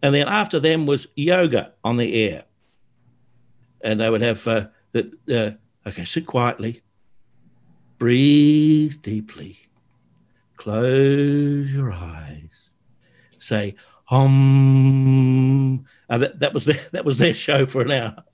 And 0.02 0.14
then 0.14 0.28
after 0.28 0.60
them 0.60 0.86
was 0.86 1.08
yoga 1.16 1.72
on 1.82 1.96
the 1.96 2.14
air. 2.14 2.44
And 3.80 4.00
they 4.00 4.10
would 4.10 4.20
have 4.20 4.46
uh, 4.46 4.66
that, 4.92 5.06
uh, 5.30 5.88
okay, 5.88 6.04
sit 6.04 6.26
quietly, 6.26 6.82
breathe 7.98 9.00
deeply, 9.00 9.58
close 10.56 11.72
your 11.72 11.92
eyes, 11.92 12.70
say, 13.38 13.76
hum. 14.04 15.86
And 16.10 16.22
that, 16.22 16.40
that, 16.40 16.52
was 16.52 16.66
their, 16.66 16.80
that 16.92 17.04
was 17.06 17.16
their 17.16 17.34
show 17.46 17.64
for 17.64 17.82
an 17.82 17.90
hour. 17.90 18.24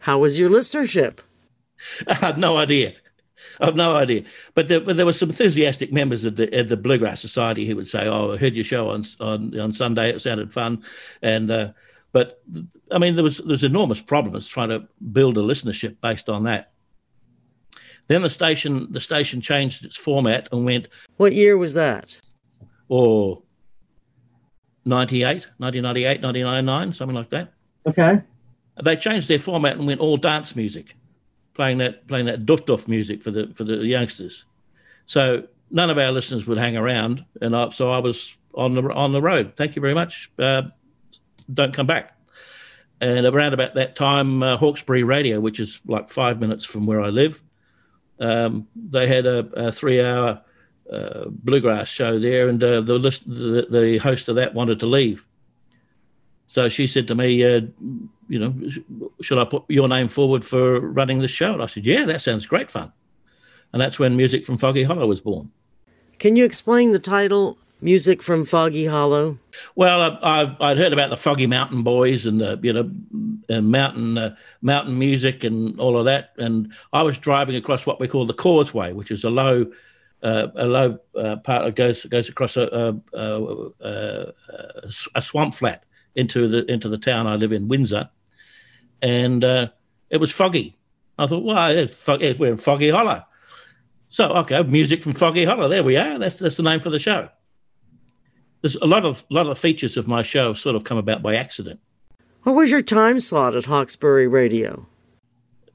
How 0.00 0.18
was 0.18 0.38
your 0.38 0.50
listenership? 0.50 1.20
I 2.08 2.14
had 2.14 2.38
no 2.38 2.56
idea. 2.56 2.94
I've 3.60 3.76
no 3.76 3.96
idea. 3.96 4.24
But 4.54 4.68
there, 4.68 4.80
but 4.80 4.96
there 4.96 5.06
were 5.06 5.12
some 5.12 5.30
enthusiastic 5.30 5.92
members 5.92 6.24
of 6.24 6.36
the, 6.36 6.58
of 6.58 6.68
the 6.68 6.76
Bluegrass 6.76 7.20
Society 7.20 7.66
who 7.66 7.76
would 7.76 7.88
say, 7.88 8.06
"Oh, 8.06 8.32
I 8.32 8.36
heard 8.36 8.54
your 8.54 8.64
show 8.64 8.88
on 8.90 9.04
on, 9.20 9.58
on 9.58 9.72
Sunday. 9.72 10.10
It 10.10 10.20
sounded 10.20 10.52
fun," 10.52 10.82
and 11.22 11.50
uh, 11.50 11.72
but 12.12 12.42
I 12.90 12.98
mean, 12.98 13.14
there 13.14 13.24
was 13.24 13.38
there's 13.38 13.62
enormous 13.62 14.00
problems 14.00 14.48
trying 14.48 14.70
to 14.70 14.86
build 15.12 15.38
a 15.38 15.42
listenership 15.42 16.00
based 16.00 16.28
on 16.28 16.44
that. 16.44 16.72
Then 18.08 18.22
the 18.22 18.30
station 18.30 18.92
the 18.92 19.00
station 19.00 19.40
changed 19.40 19.84
its 19.84 19.96
format 19.96 20.48
and 20.52 20.64
went. 20.64 20.88
What 21.16 21.32
year 21.32 21.58
was 21.58 21.74
that? 21.74 22.20
Or 22.88 23.42
98, 24.84 25.46
1998, 25.58 26.22
1999, 26.22 26.92
something 26.92 27.16
like 27.16 27.30
that. 27.30 27.52
Okay. 27.86 28.22
They 28.82 28.96
changed 28.96 29.28
their 29.28 29.38
format 29.38 29.76
and 29.76 29.86
went 29.86 30.00
all 30.00 30.16
dance 30.16 30.54
music, 30.54 30.94
playing 31.56 31.78
that 31.78 32.06
playing 32.06 32.26
that 32.26 32.46
duff 32.46 32.64
duff 32.66 32.86
music 32.86 33.22
for 33.22 33.30
the 33.30 33.50
for 33.54 33.64
the 33.64 33.78
youngsters. 33.78 34.44
So 35.06 35.48
none 35.70 35.90
of 35.90 35.98
our 35.98 36.12
listeners 36.12 36.46
would 36.46 36.58
hang 36.58 36.76
around, 36.76 37.24
and 37.40 37.56
I, 37.56 37.70
so 37.70 37.90
I 37.90 37.98
was 37.98 38.36
on 38.54 38.74
the 38.74 38.82
on 38.92 39.12
the 39.12 39.22
road. 39.22 39.54
Thank 39.56 39.74
you 39.74 39.82
very 39.82 39.94
much. 39.94 40.30
Uh, 40.38 40.62
don't 41.52 41.74
come 41.74 41.86
back. 41.86 42.12
And 43.00 43.26
around 43.26 43.52
about 43.52 43.74
that 43.74 43.94
time, 43.94 44.42
uh, 44.42 44.56
Hawkesbury 44.56 45.02
Radio, 45.02 45.38
which 45.38 45.60
is 45.60 45.80
like 45.86 46.08
five 46.08 46.40
minutes 46.40 46.64
from 46.64 46.86
where 46.86 47.02
I 47.02 47.10
live, 47.10 47.42
um, 48.18 48.68
they 48.74 49.06
had 49.06 49.26
a, 49.26 49.38
a 49.54 49.70
three-hour 49.70 50.40
uh, 50.90 51.24
bluegrass 51.28 51.88
show 51.88 52.18
there, 52.18 52.48
and 52.48 52.62
uh, 52.64 52.80
the, 52.80 52.98
list, 52.98 53.28
the, 53.28 53.66
the 53.68 53.98
host 53.98 54.28
of 54.28 54.36
that 54.36 54.54
wanted 54.54 54.80
to 54.80 54.86
leave. 54.86 55.26
So 56.46 56.70
she 56.70 56.86
said 56.86 57.08
to 57.08 57.14
me, 57.14 57.44
uh, 57.44 57.60
"You 58.28 58.38
know, 58.38 58.54
should 59.20 59.38
I 59.38 59.44
put 59.44 59.64
your 59.68 59.88
name 59.88 60.08
forward 60.08 60.44
for 60.44 60.80
running 60.80 61.18
the 61.18 61.28
show?" 61.28 61.52
And 61.54 61.62
I 61.62 61.66
said, 61.66 61.86
"Yeah, 61.86 62.04
that 62.06 62.22
sounds 62.22 62.46
great 62.46 62.70
fun." 62.70 62.92
And 63.72 63.80
that's 63.80 63.98
when 63.98 64.16
music 64.16 64.44
from 64.44 64.58
Foggy 64.58 64.84
Hollow 64.84 65.06
was 65.06 65.20
born. 65.20 65.50
Can 66.18 66.36
you 66.36 66.44
explain 66.44 66.92
the 66.92 66.98
title 66.98 67.58
music 67.80 68.22
from 68.22 68.44
Foggy 68.44 68.86
Hollow? 68.86 69.38
Well, 69.74 70.18
I, 70.22 70.44
would 70.44 70.78
heard 70.78 70.92
about 70.92 71.10
the 71.10 71.16
Foggy 71.16 71.46
Mountain 71.46 71.82
Boys 71.82 72.26
and 72.26 72.40
the 72.40 72.58
you 72.62 72.72
know 72.72 72.90
and 73.48 73.70
mountain 73.70 74.18
uh, 74.18 74.34
mountain 74.62 74.98
music 74.98 75.44
and 75.44 75.78
all 75.78 75.98
of 75.98 76.04
that, 76.06 76.32
and 76.38 76.72
I 76.92 77.02
was 77.02 77.18
driving 77.18 77.56
across 77.56 77.86
what 77.86 78.00
we 78.00 78.08
call 78.08 78.26
the 78.26 78.34
Causeway, 78.34 78.92
which 78.92 79.10
is 79.10 79.24
a 79.24 79.30
low 79.30 79.66
uh, 80.22 80.48
a 80.56 80.66
low 80.66 80.98
uh, 81.16 81.36
part 81.36 81.64
that 81.64 81.76
goes 81.76 82.04
goes 82.06 82.28
across 82.28 82.56
a, 82.56 83.00
a, 83.12 83.32
a, 83.80 84.32
a, 85.14 85.22
swamp 85.22 85.54
flat 85.54 85.84
into 86.16 86.48
the 86.48 86.70
into 86.70 86.88
the 86.88 86.98
town 86.98 87.26
I 87.26 87.36
live 87.36 87.52
in, 87.52 87.68
Windsor, 87.68 88.08
and 89.02 89.44
uh, 89.44 89.68
it 90.10 90.18
was 90.18 90.32
foggy. 90.32 90.76
I 91.18 91.26
thought, 91.26 91.44
well, 91.44 91.86
we're 92.38 92.50
in 92.50 92.58
Foggy 92.58 92.90
Hollow. 92.90 93.22
So, 94.10 94.28
okay, 94.32 94.62
music 94.64 95.02
from 95.02 95.12
Foggy 95.12 95.44
Hollow. 95.44 95.68
There 95.68 95.82
we 95.82 95.96
are. 95.96 96.18
That's 96.18 96.38
that's 96.38 96.56
the 96.56 96.62
name 96.62 96.80
for 96.80 96.90
the 96.90 96.98
show 96.98 97.30
there's 98.66 98.76
a 98.76 98.86
lot 98.86 99.04
of 99.04 99.24
lot 99.30 99.46
of 99.46 99.58
features 99.58 99.96
of 99.96 100.08
my 100.08 100.22
show 100.22 100.48
have 100.48 100.58
sort 100.58 100.76
of 100.76 100.84
come 100.84 100.98
about 100.98 101.22
by 101.22 101.36
accident. 101.36 101.80
What 102.42 102.54
was 102.54 102.70
your 102.70 102.82
time 102.82 103.20
slot 103.20 103.54
at 103.54 103.64
Hawkesbury 103.64 104.26
Radio? 104.26 104.86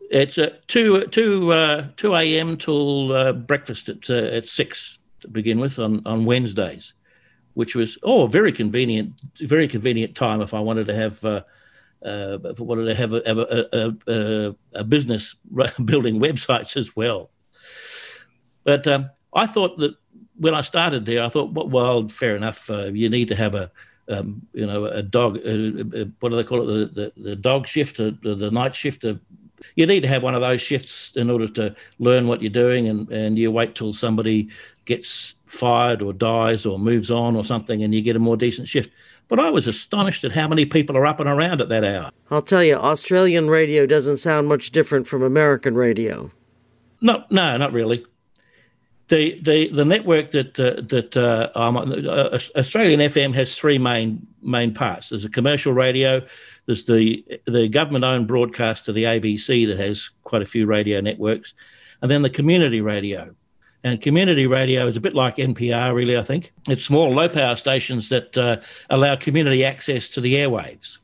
It's 0.09 0.37
uh, 0.37 0.49
two 0.67 1.05
two 1.07 1.53
uh, 1.53 1.87
two 1.95 2.15
a.m. 2.15 2.57
till 2.57 3.13
uh, 3.13 3.33
breakfast 3.33 3.87
at 3.87 4.09
uh, 4.09 4.13
at 4.13 4.47
six 4.47 4.99
to 5.21 5.27
begin 5.27 5.59
with 5.59 5.79
on 5.79 6.01
on 6.05 6.25
Wednesdays, 6.25 6.93
which 7.53 7.75
was 7.75 7.97
oh 8.03 8.27
very 8.27 8.51
convenient 8.51 9.13
very 9.39 9.67
convenient 9.67 10.15
time 10.15 10.41
if 10.41 10.53
I 10.53 10.59
wanted 10.59 10.87
to 10.87 10.95
have. 10.95 11.23
Uh, 11.23 11.41
uh, 12.03 12.39
wanted 12.57 12.85
to 12.85 12.95
have 12.95 13.13
a, 13.13 13.21
a, 13.27 14.11
a, 14.11 14.55
a, 14.73 14.83
business 14.83 15.35
building 15.85 16.19
websites 16.19 16.75
as 16.75 16.95
well. 16.95 17.29
But 18.63 18.87
um, 18.87 19.11
I 19.35 19.45
thought 19.45 19.77
that 19.77 19.93
when 20.35 20.55
I 20.55 20.61
started 20.61 21.05
there, 21.05 21.23
I 21.23 21.29
thought, 21.29 21.53
well, 21.53 22.07
fair 22.07 22.35
enough. 22.35 22.69
Uh, 22.69 22.85
you 22.85 23.07
need 23.09 23.27
to 23.27 23.35
have 23.35 23.53
a, 23.53 23.71
um, 24.09 24.41
you 24.53 24.65
know, 24.65 24.85
a 24.85 25.03
dog. 25.03 25.37
Uh, 25.37 26.05
what 26.19 26.29
do 26.29 26.35
they 26.35 26.43
call 26.43 26.67
it? 26.67 26.93
The 26.93 27.11
the, 27.15 27.21
the 27.21 27.35
dog 27.35 27.67
shift, 27.67 27.97
the, 27.97 28.17
the 28.23 28.49
night 28.49 28.73
shift. 28.73 29.05
You 29.75 29.85
need 29.85 30.01
to 30.01 30.07
have 30.07 30.23
one 30.23 30.35
of 30.35 30.41
those 30.41 30.61
shifts 30.61 31.11
in 31.15 31.29
order 31.29 31.47
to 31.47 31.75
learn 31.99 32.27
what 32.27 32.41
you're 32.41 32.51
doing, 32.51 32.87
and 32.87 33.09
and 33.11 33.37
you 33.37 33.51
wait 33.51 33.75
till 33.75 33.93
somebody 33.93 34.49
gets 34.85 35.35
fired 35.45 36.01
or 36.01 36.13
dies 36.13 36.65
or 36.65 36.79
moves 36.79 37.11
on 37.11 37.35
or 37.35 37.45
something, 37.45 37.83
and 37.83 37.93
you 37.93 38.01
get 38.01 38.15
a 38.15 38.19
more 38.19 38.37
decent 38.37 38.67
shift. 38.67 38.91
But 39.27 39.39
I 39.39 39.49
was 39.49 39.67
astonished 39.67 40.23
at 40.23 40.33
how 40.33 40.47
many 40.47 40.65
people 40.65 40.97
are 40.97 41.05
up 41.05 41.19
and 41.19 41.29
around 41.29 41.61
at 41.61 41.69
that 41.69 41.83
hour. 41.83 42.11
I'll 42.29 42.41
tell 42.41 42.63
you, 42.63 42.75
Australian 42.75 43.49
radio 43.49 43.85
doesn't 43.85 44.17
sound 44.17 44.47
much 44.47 44.71
different 44.71 45.07
from 45.07 45.23
American 45.23 45.75
radio. 45.75 46.31
No, 47.01 47.23
no, 47.29 47.57
not 47.57 47.71
really 47.71 48.05
the 49.11 49.39
the 49.41 49.69
the 49.69 49.85
network 49.85 50.31
that 50.31 50.59
uh, 50.59 50.81
that 50.87 51.15
uh, 51.15 51.51
uh, 51.53 52.39
Australian 52.55 53.01
FM 53.01 53.35
has 53.35 53.55
three 53.55 53.77
main 53.77 54.25
main 54.41 54.73
parts. 54.73 55.09
There's 55.09 55.25
a 55.25 55.29
commercial 55.29 55.73
radio. 55.73 56.25
There's 56.65 56.85
the 56.85 57.25
the 57.45 57.67
government 57.67 58.03
owned 58.03 58.27
broadcaster, 58.27 58.91
the 58.91 59.03
ABC, 59.03 59.67
that 59.67 59.79
has 59.79 60.09
quite 60.23 60.41
a 60.41 60.45
few 60.45 60.65
radio 60.65 61.01
networks, 61.01 61.53
and 62.01 62.09
then 62.09 62.21
the 62.21 62.29
community 62.29 62.81
radio. 62.81 63.33
And 63.83 63.99
community 63.99 64.45
radio 64.45 64.85
is 64.85 64.95
a 64.95 65.01
bit 65.01 65.15
like 65.15 65.37
NPR, 65.37 65.95
really. 65.95 66.15
I 66.15 66.21
think 66.21 66.53
it's 66.67 66.85
small, 66.85 67.09
low 67.09 67.27
power 67.27 67.55
stations 67.55 68.09
that 68.09 68.37
uh, 68.37 68.57
allow 68.91 69.15
community 69.15 69.65
access 69.65 70.07
to 70.09 70.21
the 70.21 70.35
airwaves, 70.35 70.99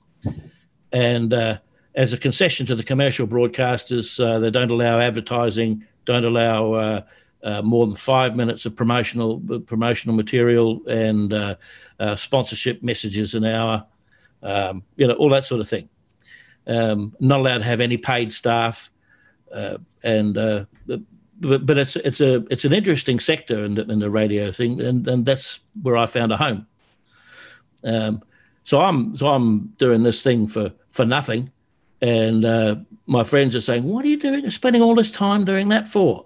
and 0.92 1.34
uh, 1.34 1.58
as 1.96 2.14
a 2.14 2.18
concession 2.18 2.68
to 2.68 2.76
the 2.76 2.84
commercial 2.84 3.28
broadcasters, 3.28 4.24
uh, 4.24 4.38
they 4.38 4.52
don't 4.52 4.70
allow 4.70 5.00
advertising, 5.00 5.84
don't 6.06 6.24
allow 6.24 7.02
uh, 7.44 7.62
more 7.62 7.86
than 7.86 7.96
five 7.96 8.36
minutes 8.36 8.66
of 8.66 8.76
promotional 8.76 9.40
promotional 9.66 10.16
material 10.16 10.82
and 10.88 11.34
uh, 11.34 11.56
uh, 12.00 12.16
sponsorship 12.16 12.84
messages 12.84 13.34
an 13.36 13.46
hour, 13.46 13.86
um, 14.44 14.84
you 14.96 15.08
know, 15.08 15.14
all 15.14 15.30
that 15.30 15.44
sort 15.44 15.62
of 15.62 15.70
thing. 15.70 15.90
Um, 16.66 17.16
not 17.20 17.40
allowed 17.40 17.60
to 17.60 17.64
have 17.64 17.80
any 17.80 17.98
paid 17.98 18.34
staff, 18.34 18.90
uh, 19.54 19.78
and 20.04 20.38
uh, 20.38 20.66
but, 21.40 21.66
but 21.66 21.78
it's 21.78 21.96
it's 21.96 22.20
a 22.20 22.46
it's 22.52 22.66
an 22.66 22.74
interesting 22.74 23.20
sector 23.20 23.64
in 23.64 23.76
the, 23.76 23.84
in 23.84 24.00
the 24.00 24.10
radio 24.10 24.52
thing, 24.52 24.82
and, 24.82 25.08
and 25.08 25.26
that's 25.26 25.62
where 25.82 25.96
I 25.96 26.06
found 26.08 26.32
a 26.32 26.38
home. 26.38 26.68
Um, 27.84 28.22
so 28.64 28.82
I'm 28.82 29.16
so 29.16 29.28
I'm 29.28 29.68
doing 29.78 30.04
this 30.04 30.24
thing 30.24 30.48
for 30.48 30.74
for 30.92 31.06
nothing, 31.06 31.52
and 32.02 32.44
uh, 32.44 32.76
my 33.06 33.24
friends 33.24 33.56
are 33.56 33.62
saying, 33.62 33.84
"What 33.84 34.04
are 34.04 34.10
you 34.10 34.18
doing? 34.18 34.50
Spending 34.50 34.82
all 34.82 34.96
this 34.96 35.12
time 35.12 35.46
doing 35.46 35.70
that 35.70 35.88
for?" 35.88 36.26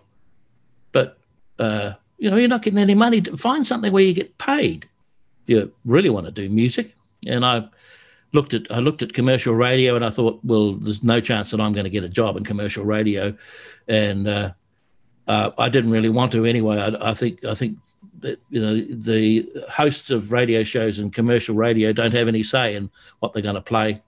But 0.92 1.20
uh, 1.60 1.94
you 2.18 2.30
know, 2.30 2.38
you're 2.38 2.48
not 2.48 2.64
getting 2.64 2.80
any 2.80 2.96
money. 2.96 3.22
Find 3.22 3.68
something 3.68 3.92
where 3.92 4.04
you 4.04 4.14
get 4.14 4.38
paid. 4.38 4.88
If 5.44 5.50
you 5.50 5.72
really 5.86 6.10
want 6.10 6.26
to 6.28 6.32
do 6.32 6.50
music, 6.50 6.96
and 7.28 7.46
I 7.46 7.68
looked 8.34 8.54
at 8.54 8.72
I 8.72 8.80
looked 8.80 9.02
at 9.02 9.14
commercial 9.14 9.54
radio, 9.54 9.96
and 9.96 10.06
I 10.06 10.10
thought, 10.10 10.40
well, 10.44 10.74
there's 10.74 11.04
no 11.04 11.20
chance 11.20 11.52
that 11.52 11.62
I'm 11.62 11.74
going 11.74 11.84
to 11.84 11.90
get 11.90 12.04
a 12.04 12.10
job 12.10 12.38
in 12.38 12.44
commercial 12.44 12.86
radio, 12.86 13.36
and 13.88 14.28
uh, 14.28 14.52
uh, 15.28 15.52
I 15.58 15.70
didn't 15.70 15.92
really 15.92 16.10
want 16.10 16.32
to 16.34 16.46
anyway. 16.46 16.78
I, 16.78 17.12
I 17.12 17.14
think 17.14 17.44
I 17.46 17.56
think 17.56 17.78
that 18.20 18.40
you 18.50 18.62
know 18.62 18.80
the 18.80 19.50
hosts 19.70 20.10
of 20.10 20.32
radio 20.32 20.64
shows 20.64 21.00
and 21.00 21.14
commercial 21.14 21.56
radio 21.56 21.92
don't 21.92 22.14
have 22.14 22.28
any 22.28 22.44
say 22.44 22.76
in 22.76 22.90
what 23.20 23.34
they're 23.34 23.44
going 23.44 23.56
to 23.56 23.62
play. 23.62 24.02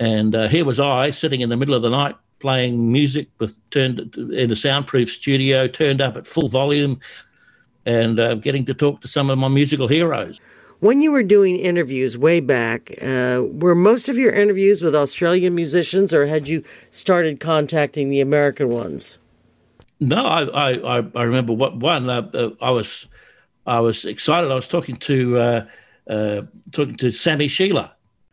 And 0.00 0.34
uh, 0.34 0.48
here 0.48 0.64
was 0.64 0.78
I 0.78 1.10
sitting 1.10 1.40
in 1.40 1.48
the 1.48 1.56
middle 1.56 1.74
of 1.74 1.82
the 1.82 1.90
night 1.90 2.14
playing 2.38 2.92
music 2.92 3.28
with 3.38 3.58
turned 3.70 4.14
in 4.16 4.50
a 4.50 4.56
soundproof 4.56 5.10
studio, 5.10 5.66
turned 5.66 6.00
up 6.00 6.16
at 6.16 6.26
full 6.26 6.48
volume, 6.48 7.00
and 7.84 8.20
uh, 8.20 8.34
getting 8.36 8.64
to 8.66 8.74
talk 8.74 9.00
to 9.00 9.08
some 9.08 9.30
of 9.30 9.38
my 9.38 9.48
musical 9.48 9.88
heroes. 9.88 10.40
When 10.80 11.00
you 11.00 11.10
were 11.10 11.24
doing 11.24 11.56
interviews 11.56 12.16
way 12.16 12.38
back, 12.38 12.92
uh, 13.02 13.42
were 13.50 13.74
most 13.74 14.08
of 14.08 14.16
your 14.16 14.32
interviews 14.32 14.80
with 14.80 14.94
Australian 14.94 15.56
musicians, 15.56 16.14
or 16.14 16.26
had 16.26 16.48
you 16.48 16.62
started 16.90 17.40
contacting 17.40 18.10
the 18.10 18.20
American 18.20 18.68
ones? 18.68 19.18
No, 19.98 20.24
I 20.24 20.74
I, 20.74 21.04
I 21.16 21.22
remember 21.24 21.52
what 21.52 21.76
one 21.76 22.08
uh, 22.08 22.30
uh, 22.32 22.50
I 22.62 22.70
was 22.70 23.08
I 23.66 23.80
was 23.80 24.04
excited. 24.04 24.52
I 24.52 24.54
was 24.54 24.68
talking 24.68 24.96
to 24.96 25.38
uh, 25.38 25.66
uh, 26.08 26.42
talking 26.70 26.94
to 26.96 27.10
Sammy 27.10 27.48
Shelor, 27.48 27.90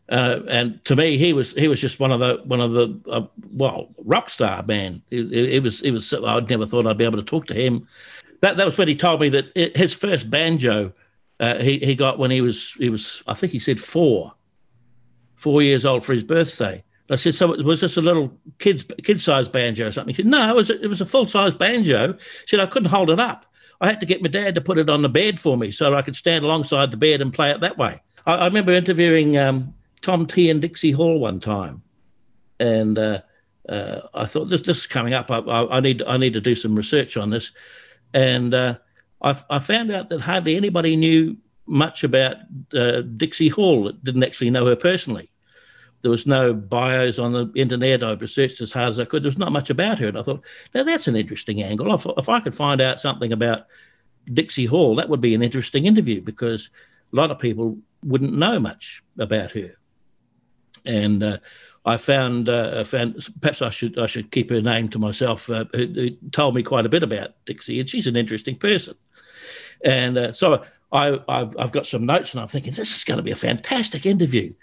uh, 0.09 0.41
and 0.47 0.83
to 0.85 0.95
me, 0.95 1.17
he 1.17 1.33
was 1.33 1.53
he 1.53 1.67
was 1.67 1.81
just 1.81 1.99
one 1.99 2.11
of 2.11 2.19
the 2.19 2.41
one 2.43 2.61
of 2.61 2.73
the 2.73 3.01
uh, 3.09 3.25
well 3.53 3.89
rock 4.03 4.29
star 4.29 4.61
man. 4.61 5.01
It, 5.09 5.33
it, 5.33 5.53
it, 5.53 5.63
was 5.63 5.81
it 5.81 5.89
was 5.89 6.13
I'd 6.13 6.47
never 6.47 6.67
thought 6.67 6.85
I'd 6.85 6.97
be 6.97 7.05
able 7.05 7.17
to 7.17 7.23
talk 7.23 7.47
to 7.47 7.55
him. 7.55 7.87
That 8.41 8.57
that 8.57 8.65
was 8.65 8.77
when 8.77 8.87
he 8.87 8.95
told 8.95 9.19
me 9.19 9.29
that 9.29 9.45
it, 9.55 9.75
his 9.75 9.95
first 9.95 10.29
banjo 10.29 10.93
uh, 11.39 11.59
he 11.59 11.79
he 11.79 11.95
got 11.95 12.19
when 12.19 12.31
he 12.31 12.41
was 12.41 12.71
he 12.77 12.89
was 12.89 13.23
I 13.27 13.33
think 13.33 13.51
he 13.51 13.59
said 13.59 13.79
four, 13.79 14.33
four 15.35 15.61
years 15.61 15.85
old 15.85 16.03
for 16.03 16.13
his 16.13 16.23
birthday. 16.23 16.83
I 17.07 17.17
said, 17.17 17.35
so 17.35 17.53
it 17.53 17.63
was 17.63 17.81
this 17.81 17.97
a 17.97 18.01
little 18.01 18.35
kid's 18.57 18.83
kid 19.03 19.21
size 19.21 19.47
banjo 19.47 19.87
or 19.87 19.91
something? 19.91 20.15
He 20.15 20.23
said, 20.23 20.31
no, 20.31 20.49
it 20.49 20.55
was 20.55 20.71
a, 20.71 20.81
it 20.83 20.87
was 20.87 21.01
a 21.01 21.05
full 21.05 21.27
size 21.27 21.53
banjo. 21.53 22.13
He 22.13 22.47
said 22.47 22.59
I 22.59 22.65
couldn't 22.65 22.89
hold 22.89 23.11
it 23.11 23.19
up. 23.19 23.45
I 23.79 23.87
had 23.87 23.99
to 23.99 24.07
get 24.07 24.23
my 24.23 24.27
dad 24.27 24.55
to 24.55 24.61
put 24.61 24.79
it 24.79 24.89
on 24.89 25.03
the 25.03 25.09
bed 25.09 25.39
for 25.39 25.55
me 25.55 25.69
so 25.69 25.93
I 25.93 26.01
could 26.01 26.15
stand 26.15 26.43
alongside 26.43 26.89
the 26.89 26.97
bed 26.97 27.21
and 27.21 27.31
play 27.31 27.51
it 27.51 27.59
that 27.59 27.77
way. 27.77 28.01
I, 28.25 28.33
I 28.33 28.45
remember 28.45 28.71
interviewing. 28.71 29.37
Um, 29.37 29.75
Tom 30.05 30.27
T 30.27 30.51
and 30.51 30.61
Dixie 30.61 30.91
Hall 30.91 31.19
one 31.19 31.39
time, 31.39 31.81
and 32.59 32.95
uh, 32.99 33.21
uh, 33.67 34.01
I 34.13 34.27
thought 34.27 34.45
this 34.45 34.61
this 34.61 34.77
is 34.77 34.87
coming 34.87 35.15
up. 35.15 35.31
I, 35.31 35.39
I, 35.39 35.77
I, 35.77 35.79
need 35.79 36.03
I 36.03 36.17
need 36.17 36.33
to 36.33 36.41
do 36.41 36.53
some 36.53 36.75
research 36.75 37.17
on 37.17 37.31
this, 37.31 37.51
and 38.13 38.53
uh, 38.53 38.77
I, 39.25 39.35
I 39.49 39.59
found 39.59 39.91
out 39.91 40.09
that 40.09 40.21
hardly 40.21 40.55
anybody 40.55 40.95
knew 40.95 41.35
much 41.65 42.03
about 42.03 42.37
uh, 42.73 43.01
Dixie 43.01 43.49
Hall. 43.49 43.91
Didn't 43.91 44.23
actually 44.23 44.51
know 44.51 44.67
her 44.67 44.75
personally. 44.75 45.31
There 46.01 46.11
was 46.11 46.27
no 46.27 46.53
bios 46.53 47.17
on 47.17 47.33
the 47.33 47.51
internet. 47.55 48.03
I 48.03 48.13
researched 48.13 48.61
as 48.61 48.71
hard 48.71 48.89
as 48.89 48.99
I 48.99 49.05
could. 49.05 49.23
There 49.23 49.29
was 49.29 49.39
not 49.39 49.51
much 49.51 49.71
about 49.71 49.97
her, 49.97 50.07
and 50.07 50.19
I 50.19 50.21
thought, 50.21 50.43
now 50.75 50.83
that's 50.83 51.07
an 51.07 51.15
interesting 51.15 51.63
angle. 51.63 51.91
If, 51.95 52.05
if 52.17 52.29
I 52.29 52.39
could 52.39 52.55
find 52.55 52.79
out 52.79 53.01
something 53.01 53.33
about 53.33 53.65
Dixie 54.31 54.67
Hall, 54.67 54.93
that 54.95 55.09
would 55.09 55.21
be 55.21 55.33
an 55.33 55.41
interesting 55.41 55.87
interview 55.87 56.21
because 56.21 56.69
a 57.11 57.15
lot 57.15 57.31
of 57.31 57.39
people 57.39 57.79
wouldn't 58.03 58.33
know 58.33 58.59
much 58.59 59.03
about 59.17 59.51
her. 59.53 59.71
And 60.85 61.23
uh, 61.23 61.37
I 61.85 61.97
found, 61.97 62.49
uh, 62.49 62.83
found 62.83 63.27
perhaps 63.41 63.61
I 63.61 63.69
should 63.69 63.99
I 63.99 64.07
should 64.07 64.31
keep 64.31 64.49
her 64.49 64.61
name 64.61 64.89
to 64.89 64.99
myself. 64.99 65.49
Uh, 65.49 65.65
who, 65.73 65.85
who, 65.87 66.09
told 66.31 66.55
me 66.55 66.63
quite 66.63 66.85
a 66.85 66.89
bit 66.89 67.03
about 67.03 67.35
Dixie, 67.45 67.79
and 67.79 67.89
she's 67.89 68.07
an 68.07 68.15
interesting 68.15 68.55
person. 68.55 68.95
And 69.83 70.17
uh, 70.17 70.33
so 70.33 70.63
I, 70.91 71.19
have 71.29 71.55
I've 71.57 71.71
got 71.71 71.85
some 71.85 72.05
notes, 72.05 72.33
and 72.33 72.41
I'm 72.41 72.47
thinking 72.47 72.73
this 72.73 72.95
is 72.95 73.03
going 73.03 73.17
to 73.17 73.23
be 73.23 73.31
a 73.31 73.35
fantastic 73.35 74.05
interview. 74.05 74.53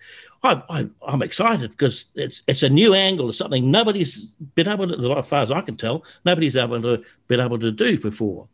I, 0.45 0.89
am 1.07 1.23
excited 1.23 1.71
because 1.71 2.07
it's 2.17 2.43
it's 2.49 2.65
a 2.65 2.69
new 2.69 2.95
angle, 2.95 3.29
it's 3.29 3.39
something 3.39 3.71
nobody's 3.71 4.35
been 4.57 4.67
able 4.67 4.89
to, 4.89 5.19
as 5.19 5.29
far 5.29 5.43
as 5.43 5.53
I 5.53 5.61
can 5.61 5.77
tell, 5.77 6.05
nobody's 6.25 6.57
able 6.57 6.83
to 6.83 7.05
been 7.29 7.41
able 7.41 7.61
to 7.61 7.71
do 7.71 7.97
before. 7.99 8.49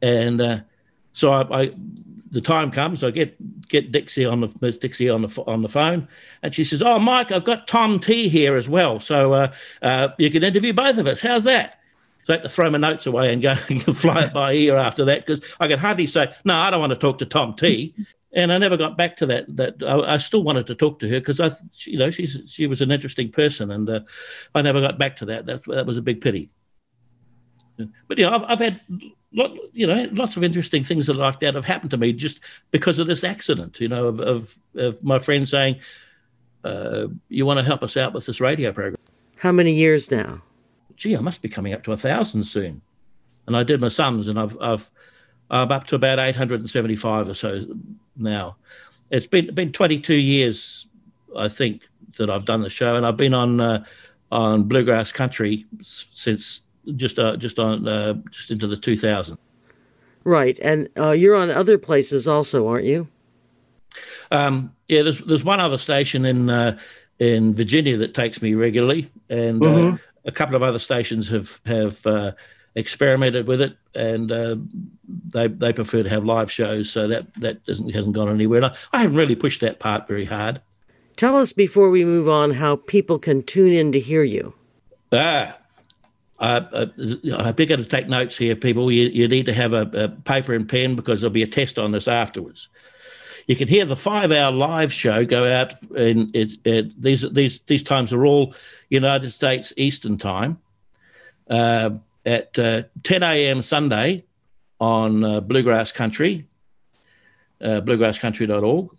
And 0.00 0.40
uh, 0.40 0.60
so 1.12 1.32
I, 1.32 1.64
I 1.64 1.74
the 2.30 2.40
time 2.40 2.70
comes, 2.70 3.02
I 3.02 3.10
get 3.10 3.68
get 3.68 3.92
Dixie 3.92 4.24
on 4.24 4.40
the 4.40 4.48
Miss 4.60 4.78
Dixie 4.78 5.08
on 5.08 5.22
the 5.22 5.42
on 5.46 5.62
the 5.62 5.68
phone, 5.68 6.06
and 6.42 6.54
she 6.54 6.64
says, 6.64 6.82
"Oh, 6.82 6.98
Mike, 6.98 7.32
I've 7.32 7.44
got 7.44 7.66
Tom 7.66 7.98
T 7.98 8.28
here 8.28 8.56
as 8.56 8.68
well, 8.68 9.00
so 9.00 9.32
uh, 9.32 9.52
uh, 9.82 10.08
you 10.18 10.30
can 10.30 10.44
interview 10.44 10.72
both 10.72 10.98
of 10.98 11.06
us. 11.06 11.20
How's 11.20 11.44
that?" 11.44 11.80
So 12.24 12.34
I 12.34 12.36
had 12.36 12.42
to 12.44 12.48
throw 12.48 12.70
my 12.70 12.78
notes 12.78 13.06
away 13.06 13.32
and 13.32 13.42
go 13.42 13.54
fly 13.94 14.22
it 14.22 14.32
by 14.32 14.52
ear 14.52 14.76
after 14.76 15.04
that 15.06 15.26
because 15.26 15.44
I 15.58 15.66
could 15.66 15.78
hardly 15.78 16.06
say, 16.06 16.32
"No, 16.44 16.54
I 16.54 16.70
don't 16.70 16.80
want 16.80 16.90
to 16.90 16.98
talk 16.98 17.18
to 17.18 17.26
Tom 17.26 17.54
T." 17.54 17.94
And 18.32 18.52
I 18.52 18.58
never 18.58 18.76
got 18.76 18.96
back 18.96 19.16
to 19.16 19.26
that. 19.26 19.56
That 19.56 19.82
I, 19.82 20.14
I 20.14 20.18
still 20.18 20.44
wanted 20.44 20.68
to 20.68 20.76
talk 20.76 21.00
to 21.00 21.08
her 21.08 21.18
because 21.18 21.40
I, 21.40 21.50
you 21.84 21.98
know, 21.98 22.12
she's 22.12 22.40
she 22.46 22.68
was 22.68 22.80
an 22.80 22.92
interesting 22.92 23.30
person, 23.30 23.72
and 23.72 23.90
uh, 23.90 24.00
I 24.54 24.62
never 24.62 24.80
got 24.80 24.98
back 24.98 25.16
to 25.16 25.24
that. 25.26 25.46
That 25.46 25.64
that 25.64 25.86
was 25.86 25.98
a 25.98 26.02
big 26.02 26.20
pity. 26.20 26.50
But 28.06 28.18
yeah, 28.18 28.34
I've, 28.34 28.44
I've 28.44 28.60
had 28.60 28.80
lot, 29.32 29.56
you 29.72 29.86
know, 29.86 30.08
lots 30.12 30.36
of 30.36 30.44
interesting 30.44 30.84
things 30.84 31.06
that 31.06 31.14
like 31.14 31.40
that 31.40 31.54
have 31.54 31.64
happened 31.64 31.90
to 31.92 31.96
me 31.96 32.12
just 32.12 32.40
because 32.70 32.98
of 32.98 33.06
this 33.06 33.24
accident. 33.24 33.80
You 33.80 33.88
know, 33.88 34.06
of 34.06 34.20
of, 34.20 34.58
of 34.74 35.02
my 35.04 35.18
friend 35.18 35.48
saying, 35.48 35.80
uh, 36.64 37.06
"You 37.28 37.46
want 37.46 37.58
to 37.58 37.64
help 37.64 37.82
us 37.82 37.96
out 37.96 38.12
with 38.12 38.26
this 38.26 38.40
radio 38.40 38.72
program?" 38.72 38.96
How 39.38 39.52
many 39.52 39.72
years 39.72 40.10
now? 40.10 40.42
Gee, 40.96 41.16
I 41.16 41.20
must 41.20 41.40
be 41.40 41.48
coming 41.48 41.72
up 41.72 41.82
to 41.84 41.92
a 41.92 41.96
thousand 41.96 42.44
soon. 42.44 42.82
And 43.46 43.56
I 43.56 43.62
did 43.62 43.80
my 43.80 43.88
sums, 43.88 44.28
and 44.28 44.38
I've 44.38 44.56
I've 44.60 44.90
I'm 45.50 45.72
up 45.72 45.86
to 45.88 45.96
about 45.96 46.18
875 46.18 47.28
or 47.28 47.34
so 47.34 47.62
now. 48.16 48.56
It's 49.10 49.26
been 49.26 49.52
been 49.54 49.72
22 49.72 50.14
years, 50.14 50.86
I 51.36 51.48
think, 51.48 51.82
that 52.16 52.30
I've 52.30 52.44
done 52.44 52.60
the 52.60 52.70
show, 52.70 52.96
and 52.96 53.04
I've 53.04 53.16
been 53.16 53.34
on 53.34 53.60
uh, 53.60 53.84
on 54.30 54.64
Bluegrass 54.64 55.10
Country 55.10 55.66
since 55.80 56.60
just 56.96 57.18
uh, 57.18 57.36
just 57.36 57.58
on 57.58 57.86
uh, 57.86 58.14
just 58.30 58.50
into 58.50 58.66
the 58.66 58.76
2000. 58.76 59.38
Right, 60.24 60.58
and 60.60 60.88
uh, 60.98 61.12
you're 61.12 61.34
on 61.34 61.50
other 61.50 61.78
places 61.78 62.28
also, 62.28 62.66
aren't 62.68 62.84
you? 62.84 63.08
Um, 64.30 64.74
yeah, 64.88 65.02
there's 65.02 65.20
there's 65.20 65.44
one 65.44 65.60
other 65.60 65.78
station 65.78 66.24
in 66.24 66.50
uh, 66.50 66.78
in 67.18 67.54
Virginia 67.54 67.96
that 67.98 68.14
takes 68.14 68.42
me 68.42 68.54
regularly, 68.54 69.08
and 69.28 69.62
uh, 69.62 69.66
mm-hmm. 69.66 69.96
a 70.24 70.32
couple 70.32 70.56
of 70.56 70.62
other 70.62 70.78
stations 70.78 71.28
have 71.28 71.60
have 71.64 72.04
uh, 72.06 72.32
experimented 72.74 73.46
with 73.46 73.60
it, 73.60 73.76
and 73.94 74.30
uh, 74.30 74.56
they 75.28 75.48
they 75.48 75.72
prefer 75.72 76.02
to 76.02 76.08
have 76.08 76.24
live 76.24 76.50
shows, 76.50 76.90
so 76.90 77.08
that 77.08 77.32
that 77.34 77.60
isn't, 77.66 77.94
hasn't 77.94 78.14
gone 78.14 78.28
anywhere. 78.28 78.62
And 78.62 78.66
I, 78.66 78.76
I 78.92 79.02
haven't 79.02 79.16
really 79.16 79.36
pushed 79.36 79.60
that 79.60 79.80
part 79.80 80.06
very 80.06 80.26
hard. 80.26 80.60
Tell 81.16 81.36
us 81.36 81.52
before 81.52 81.90
we 81.90 82.04
move 82.04 82.28
on 82.28 82.52
how 82.52 82.76
people 82.76 83.18
can 83.18 83.42
tune 83.42 83.72
in 83.72 83.92
to 83.92 84.00
hear 84.00 84.22
you. 84.22 84.54
Ah, 85.12 85.58
uh, 86.40 86.60
uh, 86.72 86.86
I 87.36 87.52
think 87.52 87.68
to 87.68 87.84
take 87.84 88.08
notes 88.08 88.36
here, 88.36 88.56
people. 88.56 88.90
You, 88.90 89.08
you 89.08 89.28
need 89.28 89.44
to 89.46 89.52
have 89.52 89.74
a, 89.74 89.82
a, 89.92 90.08
paper 90.08 90.54
and 90.54 90.66
pen 90.66 90.96
because 90.96 91.20
there'll 91.20 91.32
be 91.32 91.42
a 91.42 91.46
test 91.46 91.78
on 91.78 91.92
this 91.92 92.08
afterwards. 92.08 92.68
You 93.46 93.56
can 93.56 93.68
hear 93.68 93.84
the 93.84 93.96
five-hour 93.96 94.52
live 94.52 94.90
show 94.90 95.26
go 95.26 95.52
out, 95.52 95.74
and 95.94 96.34
it, 96.34 97.00
these 97.00 97.30
these 97.32 97.60
these 97.66 97.82
times 97.82 98.12
are 98.14 98.24
all 98.24 98.54
United 98.88 99.32
States 99.32 99.74
Eastern 99.76 100.16
Time 100.16 100.58
uh, 101.50 101.90
at 102.24 102.58
uh, 102.58 102.82
10 103.02 103.22
a.m. 103.22 103.60
Sunday 103.60 104.24
on 104.80 105.22
uh, 105.22 105.40
Bluegrass 105.40 105.92
Country, 105.92 106.46
uh, 107.60 107.82
bluegrasscountry.org, 107.82 108.96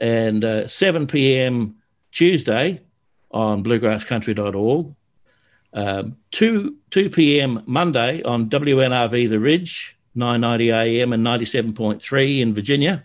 and 0.00 0.70
7 0.70 1.06
p.m. 1.06 1.76
Tuesday 2.12 2.80
on 3.30 3.62
bluegrasscountry.org 3.62 4.94
um, 5.74 6.16
2, 6.32 6.76
2 6.90 7.10
p.m. 7.10 7.62
Monday 7.66 8.22
on 8.22 8.48
WNRV 8.48 9.28
The 9.28 9.40
Ridge, 9.40 9.96
990 10.14 10.70
AM 10.70 11.12
and 11.12 11.24
97.3 11.24 12.40
in 12.40 12.54
Virginia. 12.54 13.04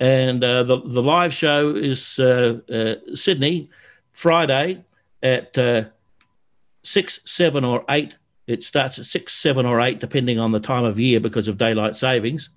And 0.00 0.42
uh, 0.42 0.62
the, 0.64 0.80
the 0.80 1.02
live 1.02 1.32
show 1.32 1.70
is 1.70 2.18
uh, 2.18 2.60
uh, 2.70 3.14
Sydney, 3.14 3.70
Friday 4.12 4.84
at 5.22 5.56
uh, 5.58 5.84
6, 6.82 7.20
7, 7.24 7.64
or 7.64 7.84
8. 7.88 8.16
It 8.46 8.62
starts 8.62 8.98
at 8.98 9.06
6, 9.06 9.32
7, 9.32 9.66
or 9.66 9.80
8, 9.80 10.00
depending 10.00 10.38
on 10.38 10.52
the 10.52 10.60
time 10.60 10.84
of 10.84 11.00
year 11.00 11.20
because 11.20 11.48
of 11.48 11.58
daylight 11.58 11.96
savings. 11.96 12.50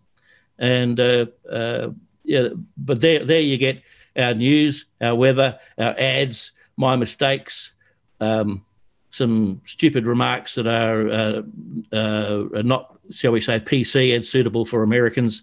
And 0.59 0.99
uh, 0.99 1.27
uh, 1.49 1.89
yeah, 2.23 2.49
but 2.77 3.01
there, 3.01 3.25
there 3.25 3.41
you 3.41 3.57
get 3.57 3.81
our 4.15 4.33
news, 4.33 4.85
our 4.99 5.15
weather, 5.15 5.59
our 5.77 5.95
ads, 5.97 6.51
my 6.75 6.95
mistakes, 6.95 7.73
um, 8.19 8.65
some 9.17 9.59
stupid 9.65 10.05
remarks 10.05 10.55
that 10.55 10.67
are, 10.67 11.09
uh, 11.09 11.41
uh, 11.91 12.45
are 12.55 12.63
not, 12.63 12.97
shall 13.11 13.31
we 13.31 13.41
say, 13.41 13.59
PC 13.59 14.15
and 14.15 14.23
suitable 14.23 14.65
for 14.65 14.83
Americans. 14.83 15.41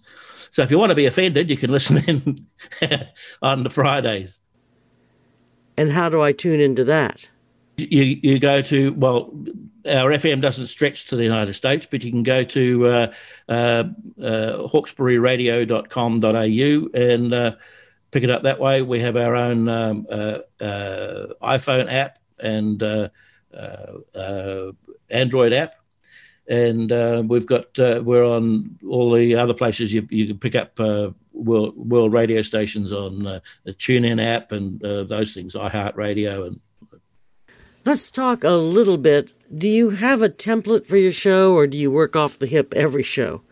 So 0.51 0.63
if 0.63 0.71
you 0.71 0.79
want 0.79 0.91
to 0.91 0.95
be 0.95 1.07
offended, 1.07 1.51
you 1.51 1.57
can 1.57 1.73
listen 1.73 1.99
in 2.09 2.47
on 3.43 3.65
the 3.65 3.71
Fridays. 3.71 4.39
And 5.77 5.91
how 5.91 6.09
do 6.09 6.23
I 6.23 6.31
tune 6.33 6.61
into 6.61 6.85
that? 6.85 7.29
You 7.77 8.21
you 8.23 8.39
go 8.39 8.63
to 8.63 8.93
well, 8.93 9.33
our 9.87 10.11
FM 10.11 10.41
doesn't 10.41 10.69
stretch 10.69 11.07
to 11.07 11.17
the 11.17 11.25
United 11.25 11.55
States, 11.55 11.89
but 11.91 12.05
you 12.05 12.13
can 12.13 12.23
go 12.23 12.45
to 12.45 12.87
uh, 12.87 13.13
uh, 13.49 13.83
uh, 14.23 14.69
hawkesburyradio.com.au 14.69 16.89
and 16.95 17.35
uh, 17.35 17.57
pick 18.13 18.23
it 18.23 18.31
up 18.31 18.45
that 18.45 18.61
way. 18.61 18.83
We 18.83 19.01
have 19.01 19.17
our 19.17 19.35
own 19.35 19.69
um, 19.69 20.07
uh, 20.09 20.39
uh, 20.61 21.27
iPhone 21.43 21.93
app 21.93 22.21
and 22.39 22.81
uh, 22.81 23.09
Uh, 23.55 24.19
uh, 24.19 24.73
Android 25.11 25.53
app, 25.53 25.75
and 26.49 26.91
uh, 26.91 27.23
we've 27.27 27.47
got 27.47 27.79
uh, 27.79 28.01
we're 28.03 28.25
on 28.25 28.79
all 28.89 29.13
the 29.13 29.35
other 29.35 29.55
places 29.55 29.93
you 29.93 30.07
you 30.11 30.27
can 30.27 30.39
pick 30.39 30.55
up 30.55 30.79
world 31.33 31.75
world 31.77 32.13
radio 32.13 32.43
stations 32.43 32.93
on 32.93 33.23
the 33.23 33.43
TuneIn 33.67 34.23
app 34.23 34.51
and 34.51 34.81
those 34.81 35.35
things, 35.35 35.55
iHeartRadio 35.55 36.47
and. 36.47 36.61
Let's 37.87 38.11
talk 38.11 38.45
a 38.45 38.53
little 38.53 38.97
bit. 38.97 39.31
Do 39.59 39.69
you 39.69 39.91
have 39.91 40.23
a 40.23 40.31
template 40.31 40.87
for 40.87 40.97
your 40.97 41.13
show, 41.13 41.53
or 41.53 41.67
do 41.67 41.77
you 41.77 41.91
work 41.91 42.17
off 42.17 42.39
the 42.39 42.47
hip 42.47 42.73
every 42.75 43.03
show? 43.03 43.43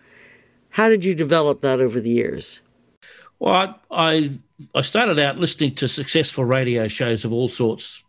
How 0.70 0.88
did 0.88 1.04
you 1.04 1.14
develop 1.14 1.60
that 1.60 1.80
over 1.80 2.00
the 2.00 2.08
years? 2.08 2.62
Well, 3.38 3.78
I, 3.90 4.14
I, 4.14 4.30
I 4.74 4.80
started 4.80 5.18
out 5.18 5.38
listening 5.38 5.74
to 5.74 5.86
successful 5.86 6.46
radio 6.46 6.88
shows 6.88 7.26
of 7.26 7.32
all 7.34 7.48
sorts 7.48 8.04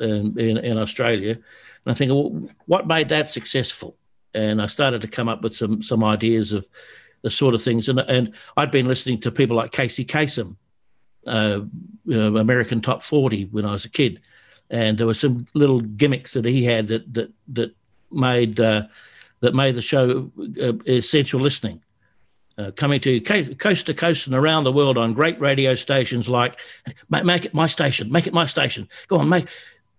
in, 0.00 0.38
in, 0.38 0.58
in 0.58 0.78
Australia. 0.78 1.32
And 1.32 1.92
I 1.92 1.94
think, 1.94 2.10
well, 2.10 2.48
what 2.66 2.86
made 2.86 3.08
that 3.10 3.30
successful? 3.30 3.96
And 4.34 4.60
I 4.60 4.66
started 4.66 5.00
to 5.02 5.08
come 5.08 5.28
up 5.28 5.42
with 5.42 5.56
some 5.56 5.82
some 5.82 6.04
ideas 6.04 6.52
of 6.52 6.68
the 7.22 7.30
sort 7.30 7.54
of 7.54 7.62
things. 7.62 7.88
And, 7.88 7.98
and 8.00 8.34
I'd 8.56 8.70
been 8.70 8.86
listening 8.86 9.20
to 9.20 9.30
people 9.30 9.56
like 9.56 9.72
Casey 9.72 10.04
Kasem, 10.04 10.56
uh, 11.26 11.60
you 12.04 12.16
know, 12.16 12.36
American 12.36 12.80
Top 12.80 13.02
40 13.02 13.44
when 13.46 13.64
I 13.64 13.72
was 13.72 13.84
a 13.84 13.90
kid. 13.90 14.20
And 14.70 14.98
there 14.98 15.06
were 15.06 15.14
some 15.14 15.46
little 15.54 15.80
gimmicks 15.80 16.34
that 16.34 16.44
he 16.44 16.64
had 16.64 16.88
that 16.88 17.12
that 17.14 17.32
that 17.48 17.74
made 18.12 18.60
uh, 18.60 18.82
that 19.40 19.54
made 19.54 19.74
the 19.74 19.82
show 19.82 20.30
uh, 20.62 20.72
essential 20.86 21.40
listening. 21.40 21.82
Uh, 22.58 22.72
coming 22.72 23.00
to 23.00 23.20
coast 23.20 23.86
to 23.86 23.94
coast 23.94 24.26
and 24.26 24.34
around 24.34 24.64
the 24.64 24.72
world 24.72 24.98
on 24.98 25.12
great 25.12 25.40
radio 25.40 25.76
stations 25.76 26.28
like 26.28 26.58
make, 27.08 27.24
make, 27.24 27.44
it 27.44 27.54
my 27.54 27.68
station, 27.68 28.10
make 28.10 28.26
it 28.26 28.34
my 28.34 28.46
station. 28.46 28.88
Go 29.06 29.16
on, 29.18 29.28
make 29.28 29.46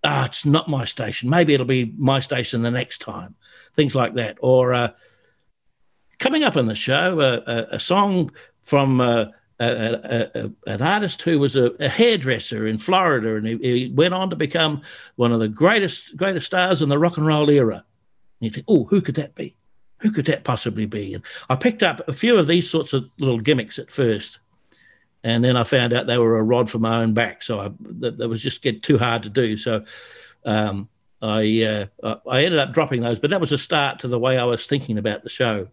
ah, 0.04 0.24
it's 0.26 0.44
not 0.44 0.68
my 0.68 0.84
station. 0.84 1.30
Maybe 1.30 1.54
it'll 1.54 1.66
be 1.66 1.94
my 1.96 2.20
station 2.20 2.62
the 2.62 2.70
next 2.70 2.98
time. 2.98 3.34
Things 3.74 3.94
like 3.94 4.14
that. 4.14 4.38
Or 4.40 4.74
uh, 4.74 4.90
coming 6.18 6.44
up 6.44 6.56
in 6.56 6.66
the 6.66 6.74
show, 6.74 7.20
uh, 7.20 7.40
a, 7.46 7.74
a, 7.76 7.78
song 7.78 8.30
from 8.62 9.00
uh, 9.00 9.26
a, 9.58 10.32
a, 10.34 10.50
an 10.66 10.82
artist 10.82 11.22
who 11.22 11.38
was 11.38 11.56
a, 11.56 11.88
hairdresser 11.88 12.66
in 12.66 12.78
Florida, 12.78 13.36
and 13.36 13.46
he, 13.46 13.56
he, 13.58 13.92
went 13.94 14.14
on 14.14 14.30
to 14.30 14.36
become 14.36 14.82
one 15.16 15.32
of 15.32 15.40
the 15.40 15.48
greatest 15.48 16.16
greatest 16.16 16.46
stars 16.46 16.82
in 16.82 16.88
the 16.88 16.98
rock 16.98 17.16
and 17.16 17.26
roll 17.26 17.50
era. 17.50 17.76
And 17.76 18.46
you 18.46 18.50
think, 18.50 18.66
oh, 18.68 18.84
who 18.84 19.02
could 19.02 19.16
that 19.16 19.34
be? 19.34 19.56
Who 19.98 20.10
could 20.10 20.26
that 20.26 20.44
possibly 20.44 20.86
be? 20.86 21.14
And 21.14 21.22
I 21.50 21.56
picked 21.56 21.82
up 21.82 22.00
a 22.08 22.12
few 22.14 22.38
of 22.38 22.46
these 22.46 22.70
sorts 22.70 22.94
of 22.94 23.10
little 23.18 23.40
gimmicks 23.40 23.78
at 23.78 23.90
first, 23.90 24.38
and 25.22 25.44
then 25.44 25.56
I 25.56 25.64
found 25.64 25.92
out 25.92 26.06
they 26.06 26.18
were 26.18 26.38
a 26.38 26.42
rod 26.42 26.70
for 26.70 26.78
my 26.78 27.02
own 27.02 27.12
back. 27.12 27.42
So 27.42 27.60
I, 27.60 27.70
that, 27.80 28.18
that 28.18 28.28
was 28.28 28.42
just 28.42 28.62
get 28.62 28.82
too 28.82 28.98
hard 28.98 29.22
to 29.24 29.28
do. 29.28 29.56
So 29.56 29.84
um, 30.44 30.88
I 31.20 31.88
uh, 32.02 32.16
I 32.28 32.44
ended 32.44 32.58
up 32.58 32.72
dropping 32.72 33.02
those, 33.02 33.18
but 33.18 33.30
that 33.30 33.40
was 33.40 33.52
a 33.52 33.58
start 33.58 33.98
to 34.00 34.08
the 34.08 34.18
way 34.18 34.38
I 34.38 34.44
was 34.44 34.66
thinking 34.66 34.98
about 34.98 35.22
the 35.22 35.28
show. 35.28 35.68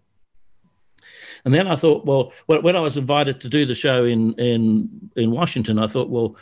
And 1.45 1.53
then 1.53 1.67
I 1.67 1.75
thought, 1.75 2.05
well, 2.05 2.33
when 2.47 2.75
I 2.75 2.81
was 2.81 2.97
invited 2.97 3.39
to 3.41 3.49
do 3.49 3.65
the 3.65 3.75
show 3.75 4.03
in 4.03 4.33
in 4.33 5.12
in 5.15 5.31
Washington, 5.31 5.79
I 5.79 5.88
thought, 5.88 6.10
well, 6.10 6.36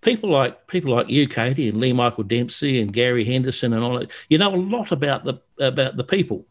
people 0.00 0.30
like 0.30 0.66
people 0.66 0.92
like 0.92 1.08
you, 1.08 1.28
Katie, 1.28 1.68
and 1.68 1.78
Lee 1.78 1.92
Michael 1.92 2.24
Demsey 2.24 2.80
and 2.80 2.92
Gary 2.92 3.24
Henderson 3.24 3.72
and 3.72 3.84
all 3.84 3.98
that, 3.98 4.10
you 4.28 4.38
know 4.38 4.52
a 4.52 4.56
lot 4.56 4.90
about 4.90 5.24
the 5.24 5.40
about 5.60 5.96
the 5.96 6.04
people. 6.04 6.46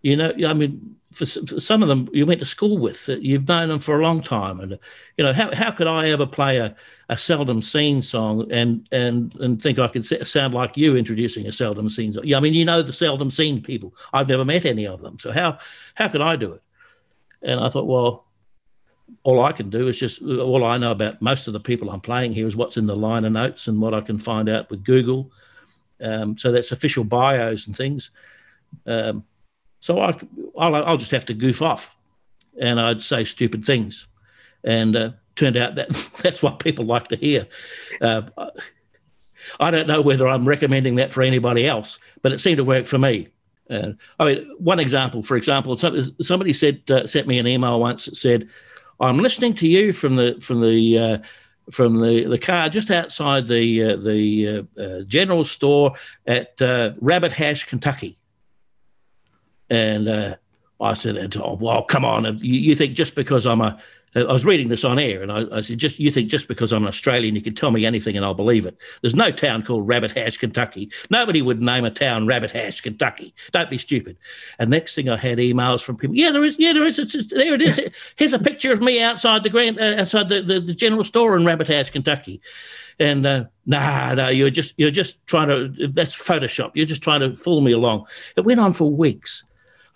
You 0.00 0.16
know, 0.16 0.32
I 0.46 0.54
mean, 0.54 0.96
for, 1.12 1.24
for 1.24 1.60
some 1.60 1.82
of 1.82 1.88
them 1.88 2.08
you 2.12 2.26
went 2.26 2.40
to 2.40 2.46
school 2.46 2.78
with, 2.78 3.08
you've 3.08 3.48
known 3.48 3.68
them 3.68 3.78
for 3.78 4.00
a 4.00 4.02
long 4.02 4.20
time, 4.22 4.60
and 4.60 4.78
you 5.16 5.24
know 5.24 5.32
how 5.32 5.54
how 5.54 5.70
could 5.70 5.86
I 5.86 6.10
ever 6.10 6.26
play 6.26 6.58
a, 6.58 6.74
a 7.08 7.16
seldom 7.16 7.62
seen 7.62 8.02
song 8.02 8.50
and 8.50 8.88
and 8.92 9.34
and 9.36 9.60
think 9.60 9.78
I 9.78 9.88
could 9.88 10.04
sound 10.04 10.54
like 10.54 10.76
you 10.76 10.96
introducing 10.96 11.46
a 11.46 11.52
seldom 11.52 11.88
seen 11.88 12.12
song? 12.12 12.24
Yeah, 12.24 12.36
I 12.36 12.40
mean, 12.40 12.54
you 12.54 12.64
know 12.64 12.82
the 12.82 12.92
seldom 12.92 13.30
seen 13.30 13.62
people. 13.62 13.94
I've 14.12 14.28
never 14.28 14.44
met 14.44 14.64
any 14.64 14.86
of 14.86 15.00
them, 15.02 15.18
so 15.18 15.32
how 15.32 15.58
how 15.94 16.08
could 16.08 16.22
I 16.22 16.36
do 16.36 16.52
it? 16.52 16.62
And 17.42 17.60
I 17.60 17.68
thought, 17.68 17.86
well, 17.86 18.26
all 19.24 19.42
I 19.42 19.52
can 19.52 19.70
do 19.70 19.88
is 19.88 19.98
just 19.98 20.22
all 20.22 20.64
I 20.64 20.78
know 20.78 20.92
about 20.92 21.20
most 21.20 21.46
of 21.46 21.52
the 21.52 21.60
people 21.60 21.90
I'm 21.90 22.00
playing 22.00 22.32
here 22.32 22.46
is 22.46 22.56
what's 22.56 22.76
in 22.76 22.86
the 22.86 22.96
liner 22.96 23.30
notes 23.30 23.68
and 23.68 23.80
what 23.80 23.94
I 23.94 24.00
can 24.00 24.18
find 24.18 24.48
out 24.48 24.70
with 24.70 24.84
Google. 24.84 25.30
Um, 26.00 26.36
so 26.36 26.50
that's 26.50 26.72
official 26.72 27.04
bios 27.04 27.66
and 27.66 27.76
things. 27.76 28.10
Um, 28.86 29.24
so 29.82 29.98
I, 29.98 30.16
I'll, 30.56 30.76
I'll, 30.76 30.96
just 30.96 31.10
have 31.10 31.26
to 31.26 31.34
goof 31.34 31.60
off, 31.60 31.96
and 32.58 32.80
I'd 32.80 33.02
say 33.02 33.24
stupid 33.24 33.64
things, 33.64 34.06
and 34.62 34.94
uh, 34.94 35.10
turned 35.34 35.56
out 35.56 35.74
that 35.74 35.88
that's 36.22 36.40
what 36.40 36.60
people 36.60 36.84
like 36.84 37.08
to 37.08 37.16
hear. 37.16 37.48
Uh, 38.00 38.22
I 39.58 39.72
don't 39.72 39.88
know 39.88 40.00
whether 40.00 40.28
I'm 40.28 40.46
recommending 40.46 40.94
that 40.96 41.12
for 41.12 41.20
anybody 41.20 41.66
else, 41.66 41.98
but 42.22 42.32
it 42.32 42.38
seemed 42.38 42.58
to 42.58 42.64
work 42.64 42.86
for 42.86 42.96
me. 42.96 43.26
Uh, 43.68 43.94
I 44.20 44.24
mean, 44.24 44.54
one 44.58 44.78
example, 44.78 45.20
for 45.20 45.36
example, 45.36 45.76
somebody 45.76 46.52
said 46.52 46.88
uh, 46.88 47.08
sent 47.08 47.26
me 47.26 47.40
an 47.40 47.48
email 47.48 47.80
once 47.80 48.04
that 48.04 48.16
said, 48.16 48.48
"I'm 49.00 49.18
listening 49.18 49.54
to 49.54 49.66
you 49.66 49.92
from 49.92 50.14
the 50.14 50.36
from 50.40 50.60
the 50.60 50.98
uh, 50.98 51.18
from 51.72 51.96
the, 51.96 52.26
the 52.26 52.38
car 52.38 52.68
just 52.68 52.92
outside 52.92 53.48
the 53.48 53.82
uh, 53.82 53.96
the 53.96 55.04
general 55.08 55.42
store 55.42 55.94
at 56.28 56.54
Rabbit 57.00 57.32
Hash, 57.32 57.64
Kentucky." 57.64 58.16
And 59.70 60.36
I 60.80 60.94
said, 60.94 61.36
"Oh, 61.36 61.54
well, 61.54 61.82
come 61.82 62.04
on! 62.04 62.24
You, 62.38 62.54
you 62.54 62.74
think 62.74 62.94
just 62.94 63.14
because 63.14 63.46
I'm 63.46 63.60
a 63.60 63.78
I 64.14 64.24
was 64.24 64.44
reading 64.44 64.68
this 64.68 64.84
on 64.84 64.98
air, 64.98 65.22
and 65.22 65.32
I, 65.32 65.44
I, 65.50 65.60
said, 65.62 65.78
"Just 65.78 65.98
you 65.98 66.10
think 66.10 66.28
just 66.28 66.46
because 66.46 66.70
I'm 66.70 66.82
an 66.82 66.88
Australian, 66.88 67.34
you 67.34 67.40
can 67.40 67.54
tell 67.54 67.70
me 67.70 67.86
anything, 67.86 68.14
and 68.14 68.26
I'll 68.26 68.34
believe 68.34 68.66
it." 68.66 68.76
There's 69.00 69.14
no 69.14 69.30
town 69.30 69.62
called 69.62 69.88
Rabbit 69.88 70.12
Hash, 70.12 70.36
Kentucky. 70.36 70.90
Nobody 71.08 71.40
would 71.40 71.62
name 71.62 71.86
a 71.86 71.90
town 71.90 72.26
Rabbit 72.26 72.50
Hash, 72.50 72.82
Kentucky. 72.82 73.34
Don't 73.52 73.70
be 73.70 73.78
stupid. 73.78 74.18
And 74.58 74.68
next 74.68 74.94
thing, 74.94 75.08
I 75.08 75.16
had 75.16 75.38
emails 75.38 75.82
from 75.82 75.96
people. 75.96 76.14
Yeah, 76.14 76.30
there 76.30 76.44
is. 76.44 76.58
Yeah, 76.58 76.74
there 76.74 76.84
is. 76.84 76.98
It's, 76.98 77.14
it's, 77.14 77.32
there 77.32 77.54
it 77.54 77.62
is. 77.62 77.80
Here's 78.16 78.34
a 78.34 78.38
picture 78.38 78.70
of 78.70 78.82
me 78.82 79.00
outside 79.00 79.44
the 79.44 79.50
grand, 79.50 79.80
uh, 79.80 80.00
outside 80.00 80.28
the, 80.28 80.42
the, 80.42 80.60
the, 80.60 80.74
general 80.74 81.04
store 81.04 81.34
in 81.34 81.46
Rabbit 81.46 81.68
Hash, 81.68 81.88
Kentucky. 81.88 82.42
And 83.00 83.24
uh, 83.24 83.44
nah, 83.64 84.12
no, 84.14 84.28
you're 84.28 84.50
just 84.50 84.74
you're 84.76 84.90
just 84.90 85.26
trying 85.26 85.48
to. 85.48 85.88
That's 85.88 86.14
Photoshop. 86.14 86.72
You're 86.74 86.84
just 86.84 87.02
trying 87.02 87.20
to 87.20 87.34
fool 87.34 87.62
me 87.62 87.72
along. 87.72 88.04
It 88.36 88.44
went 88.44 88.60
on 88.60 88.74
for 88.74 88.90
weeks. 88.90 89.44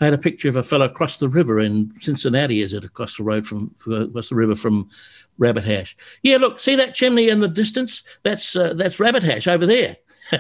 I 0.01 0.05
had 0.05 0.15
a 0.15 0.19
picture 0.19 0.49
of 0.49 0.57
a 0.57 0.63
fellow 0.63 0.87
across 0.87 1.19
the 1.19 1.29
river 1.29 1.59
in 1.59 1.93
Cincinnati, 1.99 2.61
is 2.61 2.75
it 2.75 2.85
across 2.85 3.17
the 3.17 3.23
road 3.23 3.47
from 3.47 3.75
across 3.87 4.29
the 4.29 4.35
river 4.35 4.55
from 4.55 4.91
Rabbit 5.39 5.65
Hash? 5.65 5.97
Yeah, 6.23 6.37
look, 6.37 6.61
see 6.61 6.77
that 6.77 6.95
chimney 6.95 7.29
in 7.29 7.41
the 7.41 7.49
distance? 7.49 8.03
That's 8.23 8.55
uh, 8.55 8.75
that's 8.75 9.01
Rabbit 9.01 9.23
Hash 9.23 9.47
over 9.47 9.67
there. 9.67 9.97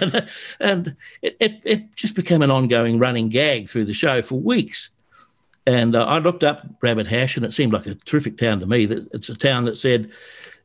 and 0.60 0.96
it, 1.22 1.36
it, 1.38 1.62
it, 1.64 1.94
just 1.94 2.16
became 2.16 2.42
an 2.42 2.50
ongoing 2.50 2.98
running 2.98 3.28
gag 3.28 3.68
through 3.68 3.84
the 3.84 3.94
show 3.94 4.20
for 4.20 4.34
weeks. 4.34 4.90
And 5.64 5.94
uh, 5.94 6.04
I 6.04 6.18
looked 6.18 6.42
up 6.42 6.66
Rabbit 6.82 7.06
Hash, 7.06 7.36
and 7.36 7.46
it 7.46 7.52
seemed 7.52 7.72
like 7.72 7.86
a 7.86 7.94
terrific 7.94 8.36
town 8.36 8.60
to 8.60 8.66
me. 8.66 8.86
That 8.86 9.08
it's 9.12 9.28
a 9.28 9.36
town 9.36 9.64
that 9.64 9.76
said 9.76 10.10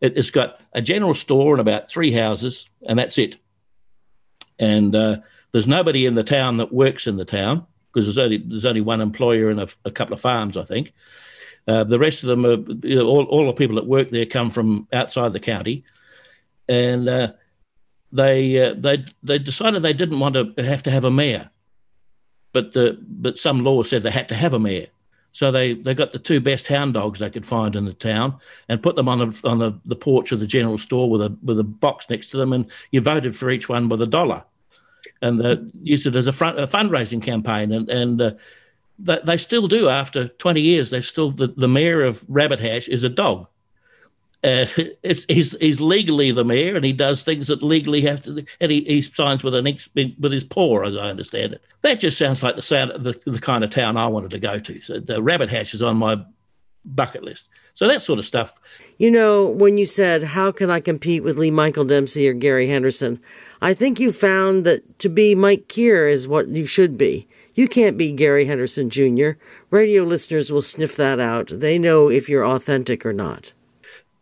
it, 0.01 0.15
has 0.15 0.31
got 0.31 0.59
a 0.73 0.81
general 0.81 1.13
store 1.13 1.53
and 1.53 1.61
about 1.61 1.87
three 1.87 2.11
houses, 2.11 2.67
and 2.87 2.97
that's 2.97 3.17
it. 3.17 3.37
And 4.59 4.95
uh, 4.95 5.17
there's 5.51 5.67
nobody 5.67 6.05
in 6.05 6.15
the 6.15 6.23
town 6.23 6.57
that 6.57 6.73
works 6.73 7.07
in 7.07 7.17
the 7.17 7.25
town 7.25 7.65
because 7.91 8.05
there's 8.05 8.17
only 8.17 8.37
there's 8.37 8.65
only 8.65 8.81
one 8.81 9.01
employer 9.01 9.49
and 9.49 9.59
a, 9.59 9.67
a 9.85 9.91
couple 9.91 10.13
of 10.13 10.21
farms, 10.21 10.57
I 10.57 10.63
think. 10.63 10.93
Uh, 11.67 11.83
the 11.83 11.99
rest 11.99 12.23
of 12.23 12.27
them, 12.27 12.45
are, 12.45 12.57
you 12.87 12.95
know, 12.95 13.05
all, 13.05 13.23
all 13.25 13.45
the 13.45 13.53
people 13.53 13.75
that 13.75 13.85
work 13.85 14.09
there 14.09 14.25
come 14.25 14.49
from 14.49 14.87
outside 14.91 15.31
the 15.31 15.39
county, 15.39 15.83
and 16.67 17.07
uh, 17.07 17.33
they 18.11 18.69
uh, 18.69 18.73
they 18.77 19.05
they 19.23 19.37
decided 19.37 19.81
they 19.81 19.93
didn't 19.93 20.19
want 20.19 20.35
to 20.35 20.63
have 20.63 20.83
to 20.83 20.91
have 20.91 21.03
a 21.03 21.11
mayor, 21.11 21.49
but 22.53 22.73
the 22.73 22.97
but 23.01 23.37
some 23.37 23.63
law 23.63 23.83
said 23.83 24.01
they 24.03 24.11
had 24.11 24.29
to 24.29 24.35
have 24.35 24.53
a 24.53 24.59
mayor. 24.59 24.87
So 25.33 25.49
they, 25.49 25.75
they 25.75 25.93
got 25.93 26.11
the 26.11 26.19
two 26.19 26.41
best 26.41 26.67
hound 26.67 26.95
dogs 26.95 27.19
they 27.19 27.29
could 27.29 27.45
find 27.45 27.77
in 27.77 27.85
the 27.85 27.93
town 27.93 28.37
and 28.67 28.83
put 28.83 28.97
them 28.97 29.07
on 29.07 29.19
the 29.19 29.41
on 29.47 29.59
the, 29.59 29.79
the 29.85 29.95
porch 29.95 30.33
of 30.33 30.41
the 30.41 30.47
general 30.47 30.77
store 30.77 31.09
with 31.09 31.21
a 31.21 31.37
with 31.41 31.59
a 31.59 31.63
box 31.63 32.09
next 32.09 32.31
to 32.31 32.37
them, 32.37 32.53
and 32.53 32.65
you 32.91 33.01
voted 33.01 33.35
for 33.35 33.49
each 33.49 33.69
one 33.69 33.87
with 33.87 34.01
a 34.01 34.07
dollar 34.07 34.43
and 35.21 35.45
uh, 35.45 35.57
used 35.81 36.07
it 36.07 36.15
as 36.15 36.27
a, 36.27 36.33
front, 36.33 36.59
a 36.59 36.67
fundraising 36.67 37.21
campaign. 37.21 37.71
And, 37.71 37.89
and 37.89 38.21
uh, 38.21 38.31
they, 38.97 39.19
they 39.23 39.37
still 39.37 39.67
do 39.67 39.89
after 39.89 40.27
20 40.27 40.61
years. 40.61 40.89
They're 40.89 41.01
still 41.01 41.31
the, 41.31 41.47
the 41.47 41.67
mayor 41.67 42.03
of 42.03 42.23
Rabbit 42.27 42.59
Hash 42.59 42.87
is 42.87 43.03
a 43.03 43.09
dog. 43.09 43.47
Uh, 44.43 44.65
he's 45.03 45.55
he's 45.59 45.79
legally 45.79 46.31
the 46.31 46.43
mayor, 46.43 46.75
and 46.75 46.83
he 46.83 46.93
does 46.93 47.23
things 47.23 47.47
that 47.47 47.61
legally 47.61 48.01
have 48.01 48.23
to, 48.23 48.43
and 48.59 48.71
he, 48.71 48.83
he 48.85 49.01
signs 49.01 49.43
with 49.43 49.53
an 49.53 49.67
ex, 49.67 49.87
with 49.95 50.31
his 50.31 50.43
paw, 50.43 50.83
as 50.83 50.97
I 50.97 51.09
understand 51.09 51.53
it. 51.53 51.61
That 51.81 51.99
just 51.99 52.17
sounds 52.17 52.41
like 52.41 52.55
the 52.55 52.61
sound 52.63 52.91
the, 53.03 53.19
the 53.25 53.39
kind 53.39 53.63
of 53.63 53.69
town 53.69 53.97
I 53.97 54.07
wanted 54.07 54.31
to 54.31 54.39
go 54.39 54.57
to. 54.57 54.81
So 54.81 54.99
the 54.99 55.21
Rabbit 55.21 55.49
Hash 55.49 55.75
is 55.75 55.83
on 55.83 55.97
my 55.97 56.23
bucket 56.83 57.23
list. 57.23 57.49
So 57.73 57.87
that 57.87 58.01
sort 58.01 58.19
of 58.19 58.25
stuff. 58.25 58.59
You 58.97 59.09
know, 59.09 59.47
when 59.47 59.77
you 59.77 59.85
said, 59.85 60.23
How 60.23 60.51
can 60.51 60.69
I 60.69 60.79
compete 60.79 61.23
with 61.23 61.37
Lee 61.37 61.51
Michael 61.51 61.85
Demsey 61.85 62.29
or 62.29 62.33
Gary 62.33 62.67
Henderson? 62.67 63.19
I 63.61 63.73
think 63.73 63.99
you 63.99 64.11
found 64.11 64.65
that 64.65 64.99
to 64.99 65.09
be 65.09 65.35
Mike 65.35 65.67
Kear 65.67 66.07
is 66.07 66.27
what 66.27 66.47
you 66.47 66.65
should 66.65 66.97
be. 66.97 67.27
You 67.53 67.67
can't 67.67 67.97
be 67.97 68.11
Gary 68.11 68.45
Henderson 68.45 68.89
Jr. 68.89 69.31
Radio 69.69 70.03
listeners 70.03 70.51
will 70.51 70.61
sniff 70.61 70.95
that 70.95 71.19
out. 71.19 71.47
They 71.47 71.77
know 71.77 72.09
if 72.09 72.29
you're 72.29 72.45
authentic 72.45 73.05
or 73.05 73.13
not. 73.13 73.53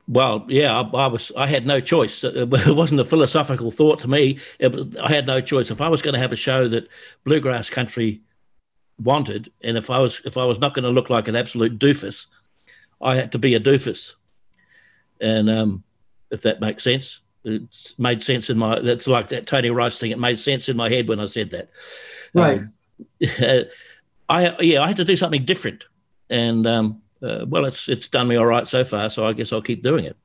Well, 0.08 0.44
yeah, 0.50 0.76
I, 0.76 0.82
I, 0.82 1.08
was. 1.08 1.32
I 1.38 1.46
had 1.46 1.68
no 1.68 1.80
choice. 1.80 2.24
It 2.24 2.76
wasn't 2.76 3.00
a 3.00 3.06
philosophical 3.06 3.70
thought 3.70 4.00
to 4.00 4.08
me. 4.08 4.40
Was, 4.60 4.96
I 4.98 5.10
had 5.10 5.28
no 5.28 5.40
choice. 5.40 5.70
If 5.70 5.82
I 5.82 5.88
was 5.88 6.02
going 6.02 6.16
to 6.16 6.20
have 6.20 6.34
a 6.34 6.36
show 6.36 6.68
that 6.68 6.88
bluegrass 7.26 7.70
country 7.70 8.22
wanted, 9.00 9.52
and 9.62 9.78
if 9.78 9.92
I 9.92 10.00
was 10.00 10.22
if 10.26 10.36
I 10.36 10.46
was 10.46 10.60
not 10.60 10.74
going 10.74 10.84
to 10.84 10.90
look 10.90 11.12
like 11.12 11.28
an 11.28 11.36
absolute 11.36 11.78
doofus, 11.78 12.26
I 13.02 13.16
had 13.16 13.32
to 13.34 13.40
be 13.40 13.56
a 13.56 13.60
doofus. 13.60 14.14
And 15.22 15.50
um, 15.50 15.84
if 16.32 16.42
that 16.44 16.62
makes 16.62 16.84
sense, 16.84 17.22
it 17.44 17.64
made 17.98 18.24
sense 18.24 18.50
in 18.50 18.58
my. 18.58 18.80
That's 18.80 19.08
like 19.08 19.30
that 19.30 19.48
Tony 19.48 19.70
Rice 19.70 19.98
thing. 19.98 20.12
It 20.12 20.20
made 20.20 20.40
sense 20.40 20.70
in 20.70 20.78
my 20.78 20.90
head 20.90 21.08
when 21.08 21.20
I 21.20 21.26
said 21.26 21.52
that. 21.52 21.70
Right. 22.34 22.60
Um, 22.60 22.74
I 24.30 24.56
yeah, 24.60 24.84
I 24.84 24.88
had 24.88 24.98
to 24.98 25.06
do 25.06 25.18
something 25.18 25.46
different, 25.46 25.86
and 26.30 26.68
um, 26.68 27.02
uh, 27.22 27.46
well, 27.48 27.66
it's 27.66 27.90
it's 27.90 28.08
done 28.08 28.28
me 28.28 28.36
all 28.36 28.46
right 28.46 28.68
so 28.68 28.84
far. 28.84 29.10
So 29.10 29.26
I 29.26 29.34
guess 29.34 29.52
I'll 29.52 29.62
keep 29.62 29.82
doing 29.82 30.06
it. 30.06 30.18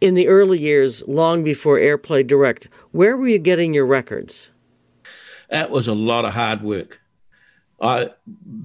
In 0.00 0.14
the 0.14 0.28
early 0.28 0.58
years, 0.58 1.06
long 1.08 1.42
before 1.42 1.78
Airplay 1.78 2.26
Direct, 2.26 2.68
where 2.92 3.16
were 3.16 3.28
you 3.28 3.38
getting 3.38 3.74
your 3.74 3.86
records? 3.86 4.50
That 5.50 5.70
was 5.70 5.88
a 5.88 5.94
lot 5.94 6.24
of 6.24 6.34
hard 6.34 6.62
work. 6.62 7.00
I 7.80 8.10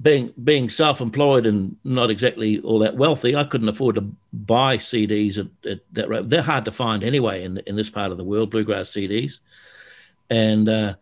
being 0.02 0.32
being 0.42 0.70
self-employed 0.70 1.46
and 1.46 1.76
not 1.84 2.10
exactly 2.10 2.60
all 2.60 2.78
that 2.78 2.96
wealthy, 2.96 3.36
I 3.36 3.44
couldn't 3.44 3.68
afford 3.68 3.96
to 3.96 4.10
buy 4.32 4.78
CDs 4.78 5.38
at, 5.38 5.70
at 5.70 5.80
that 5.92 6.08
rate. 6.08 6.28
They're 6.28 6.42
hard 6.42 6.64
to 6.64 6.72
find 6.72 7.04
anyway 7.04 7.44
in 7.44 7.58
in 7.66 7.76
this 7.76 7.90
part 7.90 8.10
of 8.10 8.18
the 8.18 8.24
world, 8.24 8.50
bluegrass 8.50 8.90
CDs. 8.90 9.40
And 10.30 10.66
uh, 10.68 10.94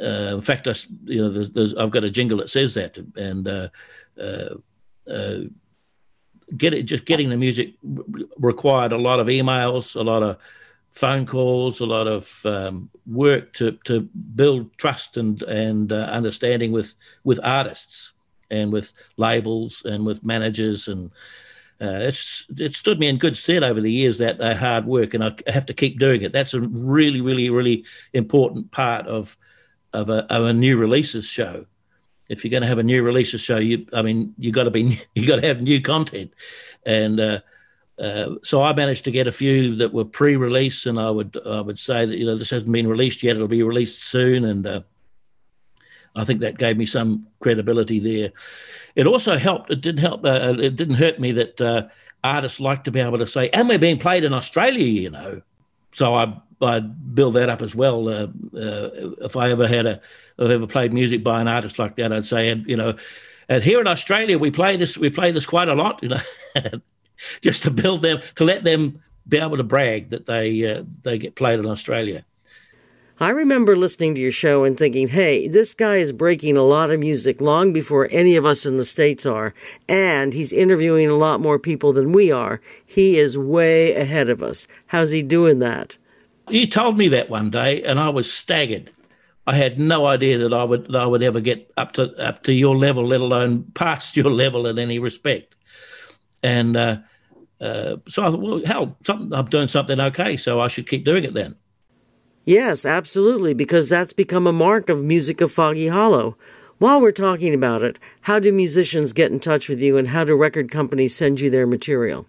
uh, 0.00 0.36
in 0.36 0.40
fact, 0.42 0.68
I, 0.68 0.74
you 1.04 1.22
know, 1.22 1.30
there's, 1.30 1.50
there's, 1.50 1.74
I've 1.74 1.90
got 1.90 2.04
a 2.04 2.10
jingle 2.10 2.38
that 2.38 2.50
says 2.50 2.74
that, 2.74 2.98
and 3.16 3.48
uh, 3.48 3.68
uh, 4.20 4.54
uh 5.10 5.38
get 6.56 6.74
it. 6.74 6.84
Just 6.84 7.06
getting 7.06 7.28
the 7.28 7.36
music 7.36 7.74
required 8.38 8.92
a 8.92 8.98
lot 8.98 9.20
of 9.20 9.26
emails, 9.26 9.96
a 9.96 10.02
lot 10.02 10.22
of 10.22 10.38
phone 10.96 11.26
calls, 11.26 11.80
a 11.80 11.86
lot 11.86 12.08
of 12.08 12.44
um, 12.46 12.90
work 13.06 13.52
to 13.52 13.72
to 13.84 14.00
build 14.34 14.76
trust 14.78 15.16
and 15.16 15.42
and 15.42 15.92
uh, 15.92 16.08
understanding 16.10 16.72
with 16.72 16.94
with 17.22 17.38
artists 17.44 18.12
and 18.50 18.72
with 18.72 18.92
labels 19.16 19.82
and 19.84 20.06
with 20.06 20.24
managers 20.24 20.88
and 20.88 21.10
uh, 21.80 21.98
it's 22.00 22.46
it 22.56 22.74
stood 22.74 22.98
me 22.98 23.08
in 23.08 23.18
good 23.18 23.36
stead 23.36 23.62
over 23.62 23.82
the 23.82 23.92
years 23.92 24.16
that 24.16 24.40
uh, 24.40 24.54
hard 24.54 24.86
work, 24.86 25.12
and 25.12 25.22
I 25.22 25.32
have 25.46 25.66
to 25.66 25.74
keep 25.74 25.98
doing 25.98 26.22
it. 26.22 26.32
That's 26.32 26.54
a 26.54 26.60
really, 26.60 27.20
really, 27.20 27.50
really 27.50 27.84
important 28.14 28.70
part 28.70 29.06
of 29.06 29.36
of 29.92 30.08
a, 30.08 30.24
of 30.34 30.44
a 30.44 30.54
new 30.54 30.78
releases 30.78 31.26
show. 31.26 31.66
If 32.30 32.42
you're 32.42 32.50
going 32.50 32.62
to 32.62 32.66
have 32.66 32.78
a 32.78 32.82
new 32.82 33.02
releases 33.02 33.42
show, 33.42 33.58
you 33.58 33.86
I 33.92 34.00
mean 34.00 34.34
you 34.38 34.52
got 34.52 34.64
to 34.64 34.70
be 34.70 35.02
you 35.14 35.26
got 35.26 35.42
to 35.42 35.46
have 35.46 35.60
new 35.60 35.82
content, 35.82 36.32
and 36.86 37.20
uh, 37.20 37.40
uh, 37.98 38.34
so 38.42 38.62
I 38.62 38.74
managed 38.74 39.04
to 39.04 39.10
get 39.10 39.26
a 39.26 39.32
few 39.32 39.74
that 39.76 39.92
were 39.92 40.04
pre-release, 40.04 40.84
and 40.86 41.00
I 41.00 41.10
would 41.10 41.38
I 41.46 41.60
would 41.60 41.78
say 41.78 42.04
that 42.04 42.18
you 42.18 42.26
know 42.26 42.36
this 42.36 42.50
hasn't 42.50 42.70
been 42.70 42.88
released 42.88 43.22
yet; 43.22 43.36
it'll 43.36 43.48
be 43.48 43.62
released 43.62 44.04
soon, 44.04 44.44
and 44.44 44.66
uh, 44.66 44.80
I 46.14 46.24
think 46.24 46.40
that 46.40 46.58
gave 46.58 46.76
me 46.76 46.84
some 46.84 47.26
credibility 47.40 47.98
there. 47.98 48.32
It 48.96 49.06
also 49.06 49.38
helped. 49.38 49.70
It 49.70 49.80
didn't 49.80 50.00
help. 50.00 50.24
Uh, 50.24 50.56
it 50.58 50.76
didn't 50.76 50.96
hurt 50.96 51.18
me 51.18 51.32
that 51.32 51.60
uh, 51.60 51.88
artists 52.22 52.60
like 52.60 52.84
to 52.84 52.90
be 52.90 53.00
able 53.00 53.18
to 53.18 53.26
say, 53.26 53.48
"And 53.50 53.68
we're 53.68 53.78
being 53.78 53.98
played 53.98 54.24
in 54.24 54.34
Australia," 54.34 54.84
you 54.84 55.10
know. 55.10 55.40
So 55.92 56.14
I 56.14 56.36
I 56.60 56.80
build 56.80 57.34
that 57.34 57.48
up 57.48 57.62
as 57.62 57.74
well. 57.74 58.10
Uh, 58.10 58.26
if 58.52 59.36
I 59.36 59.50
ever 59.50 59.66
had 59.66 59.86
a, 59.86 60.00
if 60.38 60.50
I 60.50 60.52
ever 60.52 60.66
played 60.66 60.92
music 60.92 61.24
by 61.24 61.40
an 61.40 61.48
artist 61.48 61.78
like 61.78 61.96
that, 61.96 62.12
I'd 62.12 62.26
say, 62.26 62.50
and 62.50 62.66
you 62.66 62.76
know, 62.76 62.94
and 63.48 63.62
here 63.62 63.80
in 63.80 63.86
Australia 63.86 64.38
we 64.38 64.50
play 64.50 64.76
this 64.76 64.98
we 64.98 65.08
play 65.08 65.32
this 65.32 65.46
quite 65.46 65.68
a 65.68 65.74
lot, 65.74 66.02
you 66.02 66.10
know, 66.10 66.20
just 67.40 67.62
to 67.64 67.70
build 67.70 68.02
them 68.02 68.20
to 68.36 68.44
let 68.44 68.64
them 68.64 69.00
be 69.28 69.38
able 69.38 69.56
to 69.56 69.64
brag 69.64 70.10
that 70.10 70.26
they 70.26 70.64
uh, 70.70 70.82
they 71.02 71.18
get 71.18 71.34
played 71.34 71.58
in 71.58 71.66
Australia. 71.66 72.24
I 73.18 73.30
remember 73.30 73.76
listening 73.76 74.14
to 74.16 74.20
your 74.20 74.30
show 74.30 74.64
and 74.64 74.76
thinking, 74.76 75.08
hey, 75.08 75.48
this 75.48 75.74
guy 75.74 75.96
is 75.96 76.12
breaking 76.12 76.58
a 76.58 76.62
lot 76.62 76.90
of 76.90 77.00
music 77.00 77.40
long 77.40 77.72
before 77.72 78.08
any 78.10 78.36
of 78.36 78.44
us 78.44 78.66
in 78.66 78.76
the 78.76 78.84
States 78.84 79.24
are, 79.24 79.54
and 79.88 80.34
he's 80.34 80.52
interviewing 80.52 81.08
a 81.08 81.14
lot 81.14 81.40
more 81.40 81.58
people 81.58 81.94
than 81.94 82.12
we 82.12 82.30
are. 82.30 82.60
He 82.84 83.18
is 83.18 83.38
way 83.38 83.94
ahead 83.94 84.28
of 84.28 84.42
us. 84.42 84.68
How's 84.88 85.12
he 85.12 85.22
doing 85.22 85.60
that? 85.60 85.96
You 86.50 86.66
told 86.66 86.98
me 86.98 87.08
that 87.08 87.30
one 87.30 87.48
day, 87.48 87.82
and 87.84 87.98
I 87.98 88.10
was 88.10 88.30
staggered. 88.30 88.92
I 89.46 89.54
had 89.54 89.78
no 89.78 90.04
idea 90.04 90.36
that 90.36 90.52
I 90.52 90.64
would 90.64 90.88
that 90.88 91.00
I 91.00 91.06
would 91.06 91.22
ever 91.22 91.40
get 91.40 91.72
up 91.78 91.92
to 91.92 92.14
up 92.22 92.42
to 92.42 92.52
your 92.52 92.76
level, 92.76 93.06
let 93.06 93.22
alone 93.22 93.64
past 93.72 94.14
your 94.18 94.30
level 94.30 94.66
in 94.66 94.78
any 94.78 94.98
respect. 94.98 95.55
And 96.42 96.76
uh, 96.76 96.98
uh, 97.60 97.96
so 98.08 98.24
I 98.24 98.30
thought, 98.30 98.40
well, 98.40 98.64
hell, 98.64 98.96
something, 99.04 99.32
I'm 99.32 99.46
doing 99.46 99.68
something 99.68 99.98
okay, 100.00 100.36
so 100.36 100.60
I 100.60 100.68
should 100.68 100.88
keep 100.88 101.04
doing 101.04 101.24
it 101.24 101.34
then. 101.34 101.56
Yes, 102.44 102.86
absolutely, 102.86 103.54
because 103.54 103.88
that's 103.88 104.12
become 104.12 104.46
a 104.46 104.52
mark 104.52 104.88
of 104.88 105.02
Music 105.02 105.40
of 105.40 105.50
Foggy 105.50 105.88
Hollow. 105.88 106.36
While 106.78 107.00
we're 107.00 107.10
talking 107.10 107.54
about 107.54 107.82
it, 107.82 107.98
how 108.22 108.38
do 108.38 108.52
musicians 108.52 109.12
get 109.12 109.32
in 109.32 109.40
touch 109.40 109.68
with 109.68 109.80
you 109.80 109.96
and 109.96 110.08
how 110.08 110.24
do 110.24 110.36
record 110.36 110.70
companies 110.70 111.16
send 111.16 111.40
you 111.40 111.48
their 111.50 111.66
material? 111.66 112.26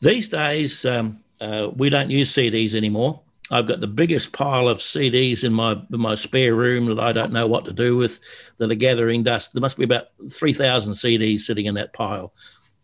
These 0.00 0.28
days, 0.28 0.84
um, 0.84 1.22
uh, 1.40 1.70
we 1.74 1.90
don't 1.90 2.08
use 2.08 2.32
CDs 2.32 2.74
anymore. 2.74 3.20
I've 3.50 3.66
got 3.66 3.80
the 3.80 3.86
biggest 3.86 4.32
pile 4.32 4.68
of 4.68 4.78
CDs 4.78 5.44
in 5.44 5.52
my 5.52 5.72
in 5.72 6.00
my 6.00 6.14
spare 6.14 6.54
room 6.54 6.86
that 6.86 6.98
I 6.98 7.12
don't 7.12 7.32
know 7.32 7.46
what 7.46 7.66
to 7.66 7.72
do 7.72 7.96
with 7.96 8.18
that 8.56 8.70
are 8.70 8.74
gathering 8.74 9.24
dust. 9.24 9.52
There 9.52 9.60
must 9.60 9.76
be 9.76 9.84
about 9.84 10.06
3,000 10.30 10.94
CDs 10.94 11.42
sitting 11.42 11.66
in 11.66 11.74
that 11.74 11.92
pile. 11.92 12.32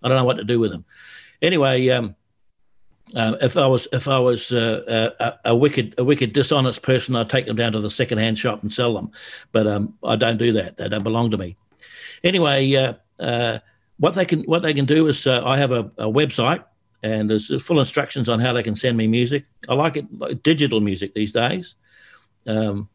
I 0.02 0.08
don't 0.08 0.16
know 0.16 0.24
what 0.24 0.37
to 0.38 0.44
do 0.44 0.61
with 0.61 0.70
them. 0.70 0.84
Anyway, 1.42 1.88
um, 1.88 2.14
um, 3.14 3.37
if 3.40 3.56
I 3.56 3.66
was 3.66 3.88
if 3.92 4.08
I 4.08 4.18
was 4.18 4.52
uh, 4.52 5.11
a, 5.18 5.50
a, 5.50 5.56
wicked 5.56 5.94
a 5.98 6.04
wicked 6.04 6.32
dishonest 6.32 6.82
person, 6.82 7.16
I'd 7.16 7.30
take 7.30 7.46
them 7.46 7.56
down 7.56 7.72
to 7.72 7.80
the 7.80 7.90
second 7.90 8.18
hand 8.18 8.38
shop 8.38 8.62
and 8.62 8.72
sell 8.72 8.94
them. 8.94 9.11
But 9.52 9.66
um, 9.66 9.94
I 10.04 10.16
don't 10.16 10.37
do 10.37 10.52
that. 10.52 10.76
They 10.76 10.88
don't 10.88 11.04
belong 11.04 11.30
to 11.30 11.38
me. 11.38 11.56
Anyway, 12.22 12.74
uh, 12.74 12.94
uh, 13.18 13.58
what 13.98 14.14
they 14.14 14.26
can 14.26 14.42
what 14.42 14.62
they 14.62 14.74
can 14.74 14.84
do 14.84 15.06
is 15.06 15.26
uh, 15.26 15.42
I 15.44 15.56
have 15.56 15.72
a, 15.72 15.90
a, 15.96 16.06
website 16.06 16.64
and 17.02 17.30
there's 17.30 17.62
full 17.62 17.80
instructions 17.80 18.28
on 18.28 18.40
how 18.40 18.52
they 18.52 18.62
can 18.62 18.76
send 18.76 18.96
me 18.96 19.06
music. 19.06 19.44
I 19.68 19.74
like 19.74 19.96
it 19.96 20.06
like 20.18 20.42
digital 20.42 20.80
music 20.80 21.14
these 21.14 21.32
days. 21.32 21.76
Um, 22.46 22.88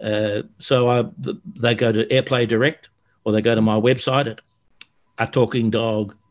uh, 0.00 0.42
so 0.58 0.88
I, 0.88 1.04
they 1.56 1.74
go 1.74 1.90
to 1.92 2.06
AirPlay 2.06 2.46
Direct 2.46 2.88
or 3.24 3.32
they 3.32 3.42
go 3.42 3.54
to 3.54 3.60
my 3.60 3.74
website 3.74 4.28
at 4.28 4.40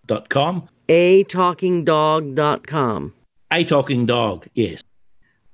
atalkingdog.com. 0.08 0.70
atalkingdog.com 0.90 3.14
a 3.52 3.64
talking 3.64 4.06
dog, 4.06 4.48
yes, 4.54 4.84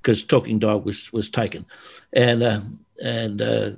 because 0.01 0.23
talking 0.23 0.59
dog 0.59 0.85
was 0.85 1.11
was 1.13 1.29
taken, 1.29 1.65
and 2.11 2.43
uh, 2.43 2.61
and 3.01 3.41
uh, 3.41 3.71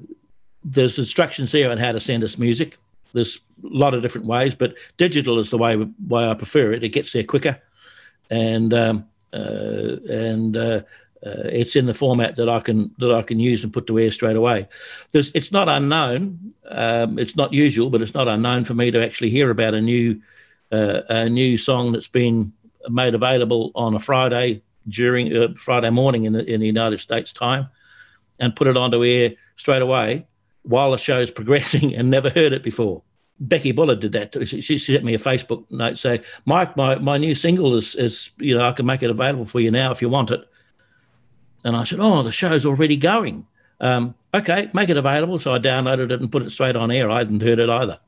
there's 0.63 0.97
instructions 0.97 1.51
there 1.51 1.71
on 1.71 1.77
how 1.77 1.91
to 1.91 1.99
send 1.99 2.23
us 2.23 2.37
music. 2.37 2.77
There's 3.13 3.39
a 3.63 3.67
lot 3.67 3.93
of 3.93 4.01
different 4.01 4.27
ways, 4.27 4.55
but 4.55 4.75
digital 4.97 5.39
is 5.39 5.49
the 5.49 5.57
way 5.57 5.75
way 6.07 6.29
I 6.29 6.33
prefer 6.33 6.73
it. 6.73 6.83
It 6.83 6.89
gets 6.89 7.11
there 7.11 7.23
quicker, 7.23 7.61
and 8.29 8.73
um, 8.73 9.05
uh, 9.33 9.97
and 10.09 10.55
uh, 10.55 10.81
uh, 11.25 11.49
it's 11.51 11.75
in 11.75 11.85
the 11.85 11.93
format 11.93 12.35
that 12.37 12.49
I 12.49 12.61
can 12.61 12.91
that 12.99 13.13
I 13.13 13.21
can 13.21 13.39
use 13.39 13.63
and 13.63 13.73
put 13.73 13.87
to 13.87 13.99
air 13.99 14.11
straight 14.11 14.37
away. 14.37 14.67
There's, 15.11 15.31
it's 15.33 15.51
not 15.51 15.67
unknown. 15.67 16.53
Um, 16.67 17.19
it's 17.19 17.35
not 17.35 17.53
usual, 17.53 17.89
but 17.89 18.01
it's 18.01 18.13
not 18.13 18.27
unknown 18.27 18.63
for 18.63 18.73
me 18.73 18.91
to 18.91 19.03
actually 19.03 19.29
hear 19.29 19.49
about 19.49 19.73
a 19.73 19.81
new 19.81 20.21
uh, 20.71 21.01
a 21.09 21.29
new 21.29 21.57
song 21.57 21.91
that's 21.91 22.07
been 22.07 22.53
made 22.89 23.15
available 23.15 23.71
on 23.75 23.93
a 23.93 23.99
Friday 23.99 24.61
during 24.87 25.35
uh, 25.35 25.47
Friday 25.55 25.89
morning 25.89 26.25
in 26.25 26.33
the, 26.33 26.45
in 26.45 26.59
the 26.59 26.67
United 26.67 26.99
States 26.99 27.33
time, 27.33 27.69
and 28.39 28.55
put 28.55 28.67
it 28.67 28.77
onto 28.77 29.03
air 29.03 29.33
straight 29.55 29.81
away 29.81 30.27
while 30.63 30.91
the 30.91 30.97
show's 30.97 31.31
progressing, 31.31 31.95
and 31.95 32.09
never 32.09 32.29
heard 32.29 32.53
it 32.53 32.63
before. 32.63 33.03
Becky 33.39 33.73
Buller 33.73 33.95
did 33.95 34.13
that. 34.13 34.47
She, 34.47 34.61
she 34.61 34.77
sent 34.77 35.03
me 35.03 35.13
a 35.13 35.19
Facebook 35.19 35.69
note 35.69 35.97
saying, 35.97 36.21
"Mike, 36.45 36.77
my, 36.77 36.95
my 36.95 37.17
new 37.17 37.35
single 37.35 37.75
is 37.75 37.95
is 37.95 38.31
you 38.37 38.57
know 38.57 38.65
I 38.65 38.71
can 38.71 38.85
make 38.85 39.03
it 39.03 39.09
available 39.09 39.45
for 39.45 39.59
you 39.59 39.71
now 39.71 39.91
if 39.91 40.01
you 40.01 40.09
want 40.09 40.31
it." 40.31 40.47
And 41.63 41.75
I 41.75 41.83
said, 41.83 41.99
"Oh, 41.99 42.23
the 42.23 42.31
show's 42.31 42.65
already 42.65 42.97
going." 42.97 43.47
Um, 43.81 44.15
okay, 44.33 44.69
make 44.73 44.89
it 44.89 44.97
available. 44.97 45.37
So 45.39 45.53
I 45.53 45.59
downloaded 45.59 46.11
it 46.11 46.21
and 46.21 46.31
put 46.31 46.43
it 46.43 46.51
straight 46.51 46.75
on 46.75 46.91
air. 46.91 47.09
I 47.09 47.17
hadn't 47.17 47.41
heard 47.41 47.59
it 47.59 47.69
either. 47.69 47.99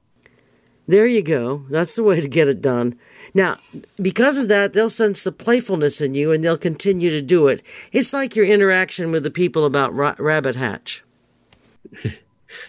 There 0.87 1.05
you 1.05 1.21
go. 1.21 1.65
That's 1.69 1.95
the 1.95 2.03
way 2.03 2.21
to 2.21 2.29
get 2.29 2.47
it 2.47 2.61
done. 2.61 2.97
Now, 3.33 3.57
because 4.01 4.37
of 4.37 4.47
that, 4.47 4.71
they'll 4.71 4.89
sense 4.89 5.25
the 5.25 5.33
playfulness 5.33 5.99
in 5.99 6.15
you 6.15 6.31
and 6.31 6.43
they'll 6.43 6.57
continue 6.57 7.09
to 7.09 7.21
do 7.21 7.47
it. 7.47 7.61
It's 7.91 8.13
like 8.13 8.37
your 8.37 8.45
interaction 8.45 9.11
with 9.11 9.23
the 9.23 9.31
people 9.31 9.65
about 9.65 9.93
Ra- 9.93 10.15
Rabbit 10.17 10.55
Hash. 10.55 11.03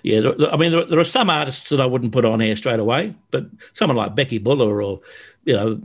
yeah, 0.03 0.21
there, 0.21 0.53
I 0.53 0.57
mean, 0.57 0.73
there, 0.73 0.85
there, 0.85 0.99
are 0.99 1.05
some 1.05 1.31
artists 1.31 1.69
that 1.69 1.81
I 1.81 1.87
wouldn't 1.87 2.13
put 2.13 2.25
on 2.25 2.43
air 2.43 2.57
straight 2.57 2.81
away, 2.81 3.15
but 3.31 3.47
someone 3.73 3.97
like 3.97 4.17
Becky 4.17 4.39
Buller 4.39 4.83
or, 4.83 5.01
you 5.45 5.55
know, 5.55 5.81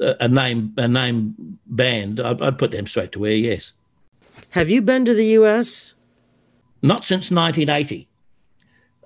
a, 0.00 0.24
a 0.24 0.28
name 0.28 0.72
a 0.78 0.88
name 0.88 1.58
band, 1.66 2.20
I'd, 2.20 2.40
I'd 2.40 2.58
put 2.58 2.70
them 2.70 2.86
straight 2.86 3.12
to 3.12 3.26
air, 3.26 3.32
yes. 3.32 3.74
Have 4.50 4.70
you 4.70 4.80
been 4.80 5.04
to 5.04 5.14
the 5.14 5.26
U.S.? 5.26 5.94
Not 6.80 7.04
since 7.04 7.30
1980 7.30 8.08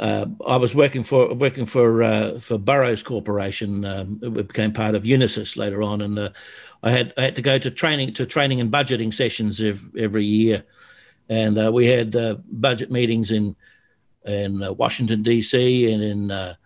uh, 0.00 0.24
I 0.46 0.56
was 0.56 0.74
working 0.74 1.04
for 1.04 1.34
working 1.34 1.66
for 1.66 2.02
uh, 2.02 2.40
for 2.40 2.56
Burroughs 2.56 3.02
Corporation. 3.02 3.84
Um, 3.84 4.18
it 4.22 4.48
became 4.48 4.72
part 4.72 4.94
of 4.94 5.02
Unisys 5.02 5.58
later 5.58 5.82
on, 5.82 6.00
and 6.00 6.18
uh, 6.18 6.30
I 6.82 6.90
had 6.90 7.12
I 7.18 7.22
had 7.22 7.36
to 7.36 7.42
go 7.42 7.58
to 7.58 7.70
training 7.70 8.14
to 8.14 8.24
training 8.24 8.62
and 8.62 8.72
budgeting 8.72 9.12
sessions 9.12 9.60
every, 9.60 10.02
every 10.02 10.24
year, 10.24 10.64
and 11.28 11.58
uh, 11.58 11.70
we 11.70 11.84
had 11.86 12.16
uh, 12.16 12.36
budget 12.50 12.90
meetings 12.90 13.30
in 13.30 13.54
in 14.24 14.62
uh, 14.62 14.72
Washington 14.72 15.22
D.C. 15.22 15.92
and 15.92 16.02
in 16.02 16.56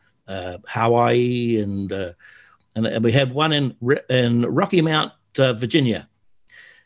Hawaii, 0.69 1.61
and, 1.61 1.91
and, 1.93 2.87
and 2.87 3.05
we 3.05 3.11
had 3.11 3.35
one 3.35 3.53
in 3.53 3.77
in 4.09 4.43
Rocky 4.43 4.81
Mount, 4.81 5.13
Virginia, 5.37 6.09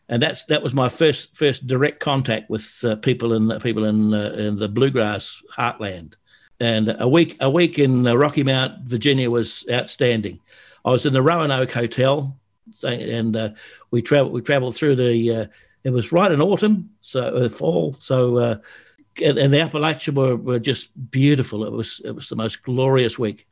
and 0.09 0.23
that's 0.23 0.45
that 0.45 0.63
was 0.63 0.73
my 0.73 0.89
first 0.89 1.37
first 1.37 1.67
direct 1.67 2.01
contact 2.01 2.49
with 2.49 2.83
people 3.03 3.35
in 3.35 3.61
people 3.61 3.85
in 3.85 4.15
in 4.15 4.57
the 4.57 4.69
bluegrass 4.69 5.43
heartland 5.55 6.15
and 6.61 6.97
a 6.99 7.09
week 7.09 7.37
a 7.41 7.51
week 7.51 7.79
in 7.79 8.07
uh, 8.07 8.15
Rocky 8.15 8.43
Mount, 8.43 8.81
Virginia 8.83 9.31
was 9.31 9.65
outstanding. 9.71 10.41
I 10.85 10.91
was 10.91 11.07
in 11.07 11.13
the 11.13 11.23
Roanoke 11.23 11.73
Hotel, 11.73 12.37
and 12.83 13.37
uh, 13.37 13.51
we 13.91 14.03
traveled 14.03 14.33
we 14.33 14.41
traveled 14.41 14.77
through 14.77 14.97
the. 14.97 15.35
Uh, 15.35 15.47
it 15.85 15.91
was 15.91 16.13
right 16.13 16.31
in 16.31 16.41
autumn, 16.41 16.91
so 17.01 17.21
uh, 17.21 17.49
fall. 17.49 17.95
So 18.01 18.37
uh, 18.37 18.57
and, 19.23 19.39
and, 19.39 19.55
the 19.55 19.61
Appalachian 19.61 20.15
were, 20.15 20.37
were 20.37 20.59
just 20.59 20.91
beautiful. 21.11 21.65
It 21.65 21.73
was 21.73 22.01
it 22.05 22.13
was 22.13 22.29
the 22.29 22.37
most 22.37 22.63
glorious 22.63 23.19
week. 23.19 23.47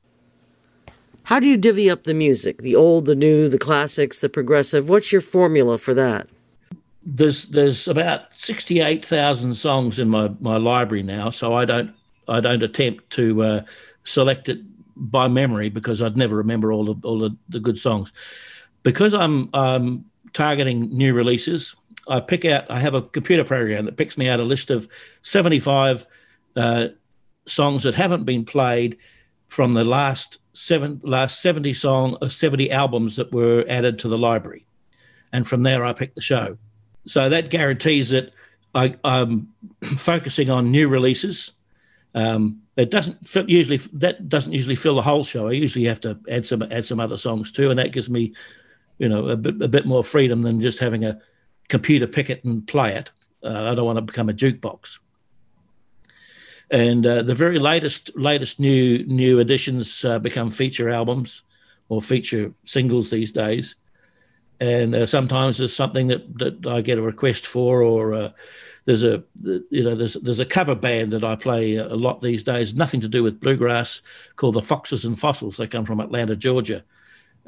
How 1.25 1.41
do 1.41 1.49
you 1.49 1.57
divvy 1.57 1.91
up 1.91 2.05
the 2.05 2.15
music? 2.15 2.63
The 2.63 2.77
old, 2.77 3.07
the 3.07 3.17
new, 3.17 3.49
the 3.49 3.59
classics, 3.59 4.19
the 4.21 4.29
progressive. 4.29 4.89
What's 4.89 5.11
your 5.11 5.21
formula 5.21 5.79
for 5.79 5.95
that? 5.95 6.29
There's 7.05 7.49
there's 7.49 7.89
about 7.89 8.35
sixty 8.35 8.81
eight 8.81 9.05
thousand 9.05 9.55
songs 9.55 9.99
in 9.99 10.09
my, 10.09 10.33
my 10.41 10.57
library 10.57 11.03
now, 11.03 11.31
so 11.31 11.55
I 11.55 11.65
don't 11.65 11.95
I 12.29 12.41
don't 12.41 12.63
attempt 12.63 13.11
to 13.11 13.43
uh, 13.43 13.61
select 14.05 14.49
it 14.49 14.61
by 14.97 15.29
memory 15.29 15.69
because 15.69 16.01
I'd 16.01 16.17
never 16.17 16.37
remember 16.37 16.73
all 16.73 16.85
the 16.85 17.07
all 17.07 17.19
the, 17.19 17.37
the 17.49 17.61
good 17.61 17.79
songs. 17.79 18.13
Because 18.83 19.15
I'm 19.15 19.51
um, 19.53 20.05
targeting 20.33 20.97
new 20.97 21.13
releases, 21.13 21.75
I 22.09 22.21
pick 22.21 22.45
out. 22.45 22.71
I 22.71 22.81
have 22.81 22.95
a 22.95 23.03
computer 23.03 23.45
program 23.45 23.85
that 23.85 23.97
picks 23.97 24.17
me 24.17 24.29
out 24.29 24.41
a 24.41 24.45
list 24.45 24.71
of 24.71 24.89
75 25.23 26.07
uh, 26.57 26.89
songs 27.47 27.83
that 27.83 27.95
haven't 27.95 28.25
been 28.25 28.45
played 28.45 28.97
from 29.49 29.75
the 29.75 29.85
last 29.85 30.39
seven 30.53 31.01
last 31.05 31.41
70 31.43 31.75
song 31.75 32.17
uh, 32.23 32.29
70 32.29 32.71
albums 32.71 33.17
that 33.17 33.31
were 33.33 33.65
added 33.69 33.99
to 33.99 34.09
the 34.09 34.17
library 34.17 34.65
and 35.33 35.47
from 35.47 35.63
there 35.63 35.85
i 35.85 35.93
pick 35.93 36.15
the 36.15 36.21
show 36.23 36.57
so 37.07 37.29
that 37.29 37.51
guarantees 37.51 38.09
that 38.09 38.33
I, 38.75 38.95
am 39.05 39.53
focusing 39.85 40.51
on 40.51 40.71
new 40.71 40.89
releases 40.89 41.53
um, 42.17 42.63
it 42.77 42.91
doesn't 42.91 43.19
usually 43.47 43.77
that 43.93 44.29
doesn't 44.29 44.53
usually 44.53 44.75
fill 44.75 44.97
the 44.97 45.03
whole 45.03 45.23
show. 45.23 45.49
I 45.49 45.53
usually 45.53 45.85
have 45.85 46.01
to 46.01 46.19
add 46.29 46.47
some 46.47 46.63
add 46.63 46.87
some 46.87 46.99
other 46.99 47.19
songs 47.19 47.53
too 47.53 47.71
and 47.71 47.79
that 47.79 47.93
gives 47.93 48.09
me 48.09 48.35
you 48.99 49.09
know 49.09 49.29
a 49.29 49.37
bit, 49.37 49.61
a 49.61 49.69
bit 49.69 49.87
more 49.87 50.03
freedom 50.03 50.41
than 50.41 50.61
just 50.61 50.79
having 50.79 51.05
a 51.05 51.21
computer 51.69 52.07
pick 52.07 52.31
it 52.31 52.43
and 52.43 52.67
play 52.67 52.95
it. 52.95 53.11
Uh, 53.45 53.71
i 53.71 53.75
don't 53.75 53.85
want 53.85 53.99
to 53.99 54.03
become 54.03 54.31
a 54.31 54.33
jukebox. 54.33 54.99
And 56.71 57.07
uh, 57.07 57.23
the 57.23 57.35
very 57.35 57.59
latest 57.59 58.17
latest 58.17 58.59
new 58.59 59.05
new 59.05 59.39
additions 59.39 60.03
uh, 60.03 60.19
become 60.19 60.51
feature 60.51 60.89
albums 60.89 61.43
or 61.91 62.01
feature 62.01 62.53
singles 62.65 63.11
these 63.11 63.31
days. 63.31 63.77
And 64.59 64.95
uh, 64.95 65.07
sometimes 65.07 65.59
there's 65.59 65.77
something 65.77 66.07
that, 66.09 66.39
that 66.39 66.67
I 66.67 66.81
get 66.81 66.99
a 66.99 67.03
request 67.03 67.47
for, 67.47 67.83
or 67.83 68.15
uh, 68.15 68.31
there's 68.87 69.03
a 69.03 69.23
you 69.43 69.85
know 69.85 69.95
there's 69.95 70.15
there's 70.15 70.39
a 70.39 70.47
cover 70.47 70.75
band 70.75 71.13
that 71.13 71.25
I 71.25 71.37
play 71.37 71.77
a 71.77 71.95
lot 71.95 72.23
these 72.23 72.43
days, 72.43 72.75
nothing 72.75 73.01
to 73.03 73.09
do 73.09 73.23
with 73.23 73.41
bluegrass, 73.41 74.01
called 74.37 74.55
the 74.55 74.63
Foxes 74.63 75.05
and 75.05 75.19
Fossils. 75.19 75.59
They 75.59 75.67
come 75.67 75.85
from 75.85 76.01
Atlanta, 76.01 76.37
Georgia, 76.37 76.85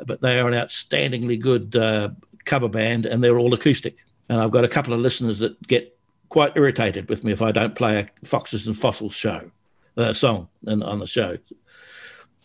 but 0.04 0.20
they 0.20 0.38
are 0.38 0.48
an 0.48 0.54
outstandingly 0.54 1.40
good 1.40 1.76
uh, 1.76 2.10
cover 2.44 2.68
band, 2.68 3.06
and 3.06 3.24
they're 3.24 3.38
all 3.38 3.54
acoustic. 3.54 4.04
And 4.28 4.40
I've 4.40 4.50
got 4.50 4.64
a 4.64 4.68
couple 4.68 4.92
of 4.92 5.00
listeners 5.00 5.38
that 5.38 5.66
get 5.66 5.96
quite 6.28 6.52
irritated 6.56 7.08
with 7.08 7.24
me 7.24 7.32
if 7.32 7.40
I 7.40 7.52
don't 7.52 7.74
play 7.74 8.00
a 8.00 8.26
Foxes 8.26 8.66
and 8.66 8.76
Fossils 8.76 9.14
show 9.14 9.50
uh, 9.96 10.12
song 10.12 10.48
and 10.66 10.82
on 10.82 10.98
the 10.98 11.06
show. 11.06 11.38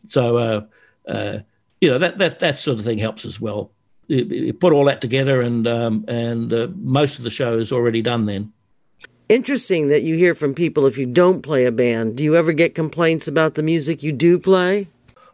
So 0.08 0.38
uh, 0.38 0.62
uh, 1.08 1.39
you 1.82 1.89
know 1.89 1.97
that 1.97 2.17
that 2.17 2.39
that 2.39 2.60
sort 2.60 2.80
of 2.80 2.86
thing 2.86 2.97
helps 2.97 3.26
as 3.26 3.41
well. 3.41 3.71
Put 4.60 4.73
all 4.73 4.86
that 4.86 5.02
together, 5.02 5.41
and 5.41 5.67
um, 5.67 6.06
and 6.08 6.54
uh, 6.54 6.67
most 6.76 7.17
of 7.17 7.23
the 7.23 7.30
show 7.30 7.58
is 7.58 7.71
already 7.71 8.02
done 8.02 8.26
then. 8.26 8.52
Interesting 9.30 9.88
that 9.88 10.04
you 10.04 10.15
hear 10.15 10.36
from 10.36 10.54
people 10.54 10.86
if 10.86 10.97
you 10.97 11.06
don't 11.06 11.41
play 11.41 11.65
a 11.65 11.71
band. 11.71 12.17
Do 12.17 12.23
you 12.23 12.36
ever 12.36 12.54
get 12.54 12.76
complaints 12.76 13.28
about 13.28 13.56
the 13.56 13.63
music 13.63 14.04
you 14.04 14.12
do 14.12 14.38
play? 14.38 14.88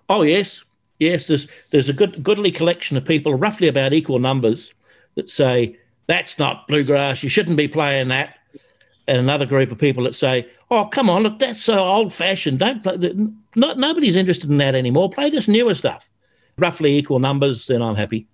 Oh 0.08 0.22
yes, 0.22 0.64
yes. 1.00 1.28
There's 1.28 1.48
there's 1.72 1.90
a 1.90 1.94
good 1.94 2.24
goodly 2.24 2.52
collection 2.52 2.96
of 2.98 3.06
people, 3.06 3.34
roughly 3.34 3.68
about 3.68 3.94
equal 3.94 4.20
numbers, 4.20 4.74
that 5.16 5.30
say 5.30 5.78
that's 6.08 6.40
not 6.40 6.68
bluegrass. 6.68 7.24
You 7.24 7.30
shouldn't 7.30 7.58
be 7.58 7.68
playing 7.68 8.08
that 8.10 8.36
and 9.10 9.18
another 9.18 9.46
group 9.46 9.72
of 9.72 9.80
people 9.80 10.04
that 10.04 10.14
say, 10.14 10.48
"Oh, 10.70 10.86
come 10.86 11.10
on, 11.10 11.24
look, 11.24 11.40
that's 11.40 11.64
so 11.64 11.80
old-fashioned. 11.80 12.60
Don't 12.60 12.84
play. 12.84 12.98
Not, 13.56 13.80
nobody's 13.80 14.16
interested 14.16 14.50
in 14.52 14.60
that 14.60 14.76
anymore. 14.76 15.10
Play 15.10 15.32
this 15.32 15.48
newer 15.48 15.74
stuff." 15.74 16.08
Roughly 16.58 16.98
equal 16.98 17.20
numbers, 17.20 17.66
then 17.66 17.82
I'm 17.82 17.96
happy. 17.96 18.28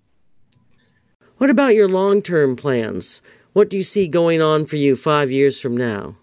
What 1.38 1.50
about 1.50 1.74
your 1.74 1.88
long-term 1.88 2.56
plans? 2.56 3.20
What 3.52 3.68
do 3.68 3.76
you 3.76 3.82
see 3.82 4.08
going 4.08 4.40
on 4.40 4.64
for 4.64 4.76
you 4.76 4.96
five 4.96 5.30
years 5.30 5.60
from 5.60 5.76
now? 5.76 6.16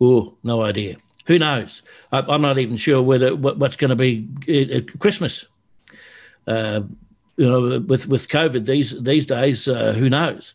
Oh, 0.00 0.34
no 0.42 0.62
idea. 0.62 0.96
Who 1.26 1.38
knows? 1.38 1.82
I, 2.12 2.20
am 2.32 2.42
not 2.42 2.58
even 2.58 2.76
sure 2.76 3.02
whether 3.02 3.34
what, 3.34 3.58
what's 3.58 3.76
going 3.76 3.90
to 3.90 3.96
be 3.96 4.28
at 4.48 4.98
Christmas. 5.00 5.46
Uh, 6.46 6.82
you 7.36 7.46
know, 7.46 7.80
with 7.80 8.06
with 8.06 8.28
COVID 8.28 8.66
these 8.66 9.00
these 9.02 9.26
days, 9.26 9.66
uh, 9.66 9.92
who 9.92 10.08
knows? 10.08 10.54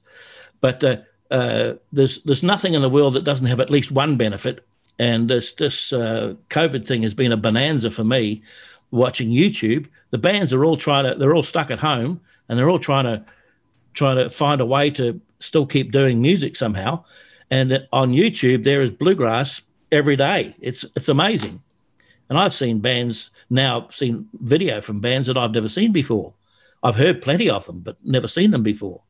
But 0.62 0.84
uh, 0.84 0.98
uh, 1.30 1.74
there's 1.92 2.24
there's 2.24 2.44
nothing 2.44 2.74
in 2.74 2.82
the 2.82 2.90
world 2.90 3.14
that 3.14 3.26
doesn't 3.26 3.48
have 3.48 3.60
at 3.60 3.70
least 3.70 3.92
one 3.92 4.16
benefit, 4.16 4.66
and 4.98 5.30
this 5.30 5.54
this 5.54 5.92
uh, 5.92 6.36
COVID 6.50 6.88
thing 6.88 7.04
has 7.04 7.14
been 7.14 7.32
a 7.32 7.38
bonanza 7.38 7.92
for 7.92 8.06
me. 8.06 8.42
Watching 8.92 9.30
YouTube, 9.30 9.88
the 10.10 10.18
bands 10.18 10.52
are 10.52 10.66
all 10.66 10.78
trying 10.78 11.06
to 11.06 11.18
they're 11.18 11.36
all 11.36 11.44
stuck 11.44 11.72
at 11.72 11.80
home, 11.80 12.22
and 12.48 12.58
they're 12.58 12.70
all 12.70 12.80
trying 12.80 13.06
to 13.06 13.26
trying 13.94 14.18
to 14.18 14.30
find 14.30 14.62
a 14.62 14.66
way 14.66 14.90
to 14.92 15.20
still 15.40 15.66
keep 15.66 15.92
doing 15.92 16.22
music 16.22 16.56
somehow. 16.56 17.04
And 17.50 17.88
on 17.92 18.12
YouTube, 18.12 18.64
there 18.64 18.82
is 18.82 18.92
bluegrass 18.92 19.62
every 19.92 20.16
day. 20.16 20.56
It's 20.62 20.86
it's 20.96 21.10
amazing, 21.10 21.62
and 22.30 22.38
I've 22.38 22.54
seen 22.54 22.80
bands 22.80 23.30
now 23.50 23.90
seen 23.92 24.30
video 24.40 24.82
from 24.82 25.02
bands 25.02 25.28
that 25.28 25.38
I've 25.38 25.52
never 25.52 25.70
seen 25.70 25.92
before. 25.92 26.34
I've 26.84 26.96
heard 26.96 27.22
plenty 27.22 27.50
of 27.50 27.66
them, 27.66 27.82
but 27.82 27.98
never 28.04 28.28
seen 28.28 28.52
them 28.52 28.64
before 28.64 29.02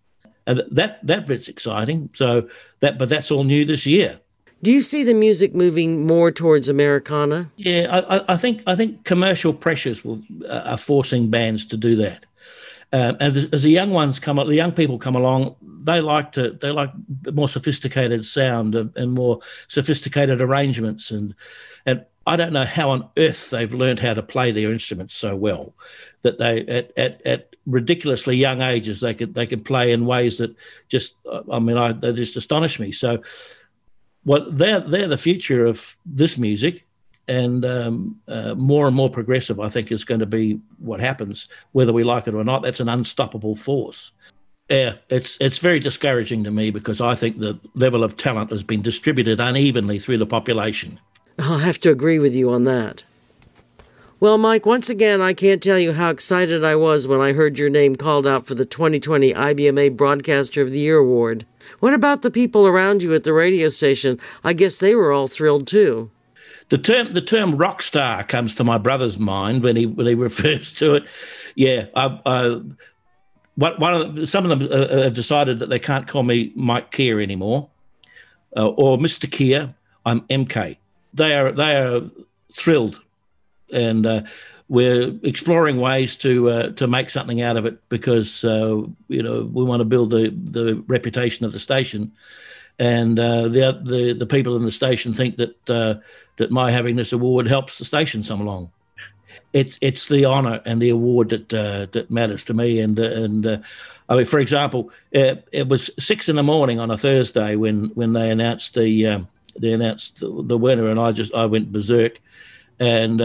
and 0.47 0.63
that 0.71 1.05
that 1.05 1.27
bit's 1.27 1.47
exciting. 1.47 2.09
So 2.13 2.49
that, 2.79 2.97
but 2.97 3.09
that's 3.09 3.31
all 3.31 3.43
new 3.43 3.65
this 3.65 3.85
year. 3.85 4.19
Do 4.63 4.71
you 4.71 4.81
see 4.81 5.03
the 5.03 5.13
music 5.13 5.55
moving 5.55 6.05
more 6.05 6.31
towards 6.31 6.69
Americana? 6.69 7.51
Yeah, 7.57 8.03
I, 8.09 8.33
I 8.33 8.37
think 8.37 8.61
I 8.67 8.75
think 8.75 9.03
commercial 9.05 9.53
pressures 9.53 10.03
will, 10.05 10.21
uh, 10.47 10.63
are 10.65 10.77
forcing 10.77 11.29
bands 11.29 11.65
to 11.67 11.77
do 11.77 11.95
that. 11.97 12.25
Um, 12.93 13.17
and 13.19 13.37
as, 13.37 13.45
as, 13.53 13.63
the 13.63 13.69
young 13.69 13.91
ones 13.91 14.19
come, 14.19 14.35
the 14.35 14.55
young 14.55 14.73
people 14.73 14.99
come 14.99 15.15
along, 15.15 15.55
they 15.61 16.01
like 16.01 16.33
to 16.33 16.51
they 16.51 16.71
like 16.71 16.91
more 17.31 17.47
sophisticated 17.47 18.25
sound 18.25 18.75
and, 18.75 18.95
and 18.97 19.13
more 19.13 19.39
sophisticated 19.67 20.41
arrangements, 20.41 21.09
and 21.09 21.33
and 21.85 22.05
I 22.27 22.35
don't 22.35 22.53
know 22.53 22.65
how 22.65 22.89
on 22.89 23.09
earth 23.17 23.49
they've 23.49 23.73
learned 23.73 23.99
how 23.99 24.13
to 24.13 24.21
play 24.21 24.51
their 24.51 24.71
instruments 24.71 25.13
so 25.13 25.35
well 25.35 25.73
that 26.21 26.37
they 26.37 26.65
at, 26.67 26.91
at, 26.97 27.25
at 27.25 27.55
ridiculously 27.65 28.35
young 28.35 28.61
ages 28.61 28.99
they 28.99 29.13
could 29.13 29.33
they 29.33 29.47
can 29.47 29.63
play 29.63 29.91
in 29.91 30.05
ways 30.05 30.37
that 30.39 30.55
just 30.89 31.15
I 31.51 31.59
mean 31.59 31.77
I, 31.77 31.93
they 31.93 32.11
just 32.11 32.35
astonish 32.35 32.79
me. 32.79 32.91
So 32.91 33.23
what 34.23 34.57
they're 34.57 34.81
they're 34.81 35.07
the 35.07 35.17
future 35.17 35.65
of 35.65 35.97
this 36.05 36.37
music, 36.37 36.85
and 37.31 37.63
um, 37.63 38.19
uh, 38.27 38.53
more 38.55 38.87
and 38.87 38.95
more 38.95 39.09
progressive. 39.09 39.59
I 39.59 39.69
think 39.69 39.91
is 39.91 40.03
going 40.03 40.19
to 40.19 40.25
be 40.25 40.59
what 40.79 40.99
happens 40.99 41.47
whether 41.71 41.93
we 41.93 42.03
like 42.03 42.27
it 42.27 42.35
or 42.35 42.43
not. 42.43 42.61
That's 42.61 42.81
an 42.81 42.89
unstoppable 42.89 43.55
force. 43.55 44.11
Yeah, 44.69 44.95
it's 45.09 45.37
it's 45.39 45.59
very 45.59 45.79
discouraging 45.79 46.43
to 46.43 46.51
me 46.51 46.71
because 46.71 46.99
I 46.99 47.15
think 47.15 47.37
the 47.37 47.57
level 47.73 48.03
of 48.03 48.17
talent 48.17 48.51
has 48.51 48.63
been 48.63 48.81
distributed 48.81 49.39
unevenly 49.39 49.97
through 49.99 50.17
the 50.17 50.25
population. 50.25 50.99
I'll 51.39 51.59
have 51.59 51.79
to 51.79 51.89
agree 51.89 52.19
with 52.19 52.35
you 52.35 52.51
on 52.51 52.65
that. 52.65 53.05
Well, 54.19 54.37
Mike, 54.37 54.67
once 54.67 54.87
again, 54.87 55.19
I 55.19 55.33
can't 55.33 55.63
tell 55.63 55.79
you 55.79 55.93
how 55.93 56.11
excited 56.11 56.63
I 56.63 56.75
was 56.75 57.07
when 57.07 57.21
I 57.21 57.33
heard 57.33 57.57
your 57.57 57.71
name 57.71 57.95
called 57.95 58.27
out 58.27 58.45
for 58.45 58.53
the 58.53 58.65
2020 58.65 59.33
IBMA 59.33 59.97
Broadcaster 59.97 60.61
of 60.61 60.69
the 60.69 60.79
Year 60.79 60.97
award. 60.97 61.45
What 61.79 61.95
about 61.95 62.21
the 62.21 62.29
people 62.29 62.67
around 62.67 63.01
you 63.01 63.15
at 63.15 63.23
the 63.23 63.33
radio 63.33 63.69
station? 63.69 64.19
I 64.43 64.53
guess 64.53 64.77
they 64.77 64.93
were 64.93 65.11
all 65.11 65.27
thrilled 65.27 65.65
too. 65.65 66.11
The 66.71 66.77
term 66.77 67.11
the 67.11 67.21
term 67.21 67.57
rock 67.57 67.81
star 67.81 68.23
comes 68.23 68.55
to 68.55 68.63
my 68.63 68.77
brother's 68.77 69.19
mind 69.19 69.61
when 69.61 69.75
he 69.75 69.85
when 69.85 70.07
he 70.07 70.13
refers 70.29 70.71
to 70.73 70.95
it. 70.95 71.03
Yeah, 71.53 71.87
I, 71.95 72.19
I, 72.25 72.61
one 73.57 73.93
of 73.93 74.15
the, 74.15 74.25
some 74.25 74.49
of 74.49 74.57
them 74.57 74.71
uh, 74.71 74.83
uh, 74.85 75.03
have 75.03 75.13
decided 75.13 75.59
that 75.59 75.67
they 75.67 75.79
can't 75.79 76.07
call 76.07 76.23
me 76.23 76.53
Mike 76.55 76.91
Kear 76.91 77.19
anymore, 77.19 77.69
uh, 78.55 78.69
or 78.69 78.97
Mr. 78.97 79.29
Kear. 79.29 79.75
I'm 80.05 80.21
MK. 80.21 80.77
They 81.13 81.35
are 81.35 81.51
they 81.51 81.75
are 81.75 82.09
thrilled 82.53 83.01
and 83.73 84.05
uh, 84.05 84.21
we're 84.69 85.13
exploring 85.23 85.77
ways 85.77 86.15
to 86.17 86.49
uh, 86.49 86.69
to 86.71 86.87
make 86.87 87.09
something 87.09 87.41
out 87.41 87.57
of 87.57 87.65
it 87.65 87.77
because 87.89 88.45
uh, 88.45 88.81
you 89.09 89.21
know 89.21 89.49
we 89.51 89.65
want 89.65 89.81
to 89.81 89.85
build 89.85 90.11
the 90.11 90.29
the 90.29 90.81
reputation 90.87 91.45
of 91.45 91.51
the 91.51 91.59
station, 91.59 92.13
and 92.79 93.17
the 93.17 93.81
the 93.83 94.13
the 94.13 94.25
people 94.25 94.55
in 94.55 94.63
the 94.63 94.71
station 94.71 95.13
think 95.13 95.35
that 95.35 96.01
that 96.41 96.51
my 96.51 96.71
having 96.71 96.95
this 96.95 97.13
award 97.13 97.47
helps 97.47 97.77
the 97.77 97.85
station 97.85 98.23
some 98.23 98.41
along. 98.41 98.71
It's 99.53 99.77
it's 99.81 100.07
the 100.07 100.25
honour 100.25 100.61
and 100.65 100.81
the 100.81 100.89
award 100.89 101.29
that 101.29 101.53
uh, 101.53 101.87
that 101.91 102.11
matters 102.11 102.45
to 102.45 102.53
me, 102.53 102.79
and 102.79 102.97
and. 102.99 103.63
I 104.09 104.15
mean, 104.17 104.25
for 104.25 104.39
example, 104.39 104.91
it, 105.13 105.69
was 105.69 105.89
six 105.97 106.27
in 106.27 106.35
the 106.35 106.43
morning 106.43 106.79
on 106.79 106.91
a 106.91 106.97
Thursday 106.97 107.55
when, 107.55 107.85
when 107.93 108.11
they 108.11 108.29
announced 108.29 108.73
the 108.73 109.07
um, 109.07 109.29
they 109.57 109.71
announced 109.71 110.19
the, 110.19 110.57
winner, 110.57 110.89
and 110.89 110.99
I 110.99 111.13
just 111.13 111.33
I 111.33 111.45
went 111.45 111.71
berserk, 111.71 112.19
and 112.77 113.21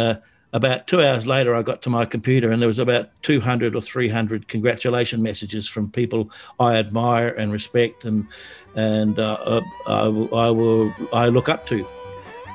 about 0.57 0.87
two 0.87 1.03
hours 1.03 1.27
later, 1.27 1.55
I 1.55 1.63
got 1.63 1.83
to 1.83 1.91
my 1.91 2.07
computer 2.07 2.51
and 2.51 2.63
there 2.63 2.69
was 2.69 2.79
about 2.79 3.11
200 3.23 3.77
or 3.77 3.81
300 3.83 4.49
congratulation 4.49 5.23
messages 5.23 5.69
from 5.69 5.91
people 5.91 6.31
I 6.59 6.77
admire 6.77 7.29
and 7.29 7.53
respect 7.53 8.05
and 8.05 8.27
and 8.75 9.19
uh, 9.19 9.35
uh 9.35 9.61
I, 9.87 10.05
I, 10.05 10.51
will 10.51 10.95
I 11.13 11.27
look 11.27 11.51
up 11.51 11.67
to, 11.67 11.87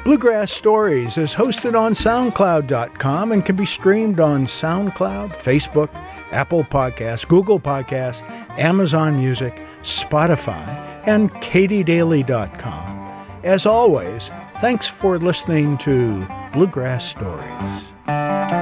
Bluegrass 0.05 0.53
Stories 0.53 1.17
is 1.17 1.33
hosted 1.33 1.79
on 1.79 1.93
SoundCloud.com 1.93 3.31
and 3.31 3.47
can 3.47 3.55
be 3.55 3.65
streamed 3.65 4.19
on 4.19 4.47
SoundCloud, 4.47 5.31
Facebook, 5.31 5.91
Apple 6.33 6.65
Podcasts, 6.65 7.25
Google 7.27 7.61
Podcasts, 7.61 8.29
Amazon 8.59 9.17
Music, 9.17 9.65
Spotify, 9.83 10.67
and 11.07 11.31
katiedaly.com. 11.35 12.99
As 13.45 13.65
always, 13.65 14.33
Thanks 14.63 14.87
for 14.87 15.19
listening 15.19 15.77
to 15.79 16.25
Bluegrass 16.53 17.05
Stories. 17.05 18.62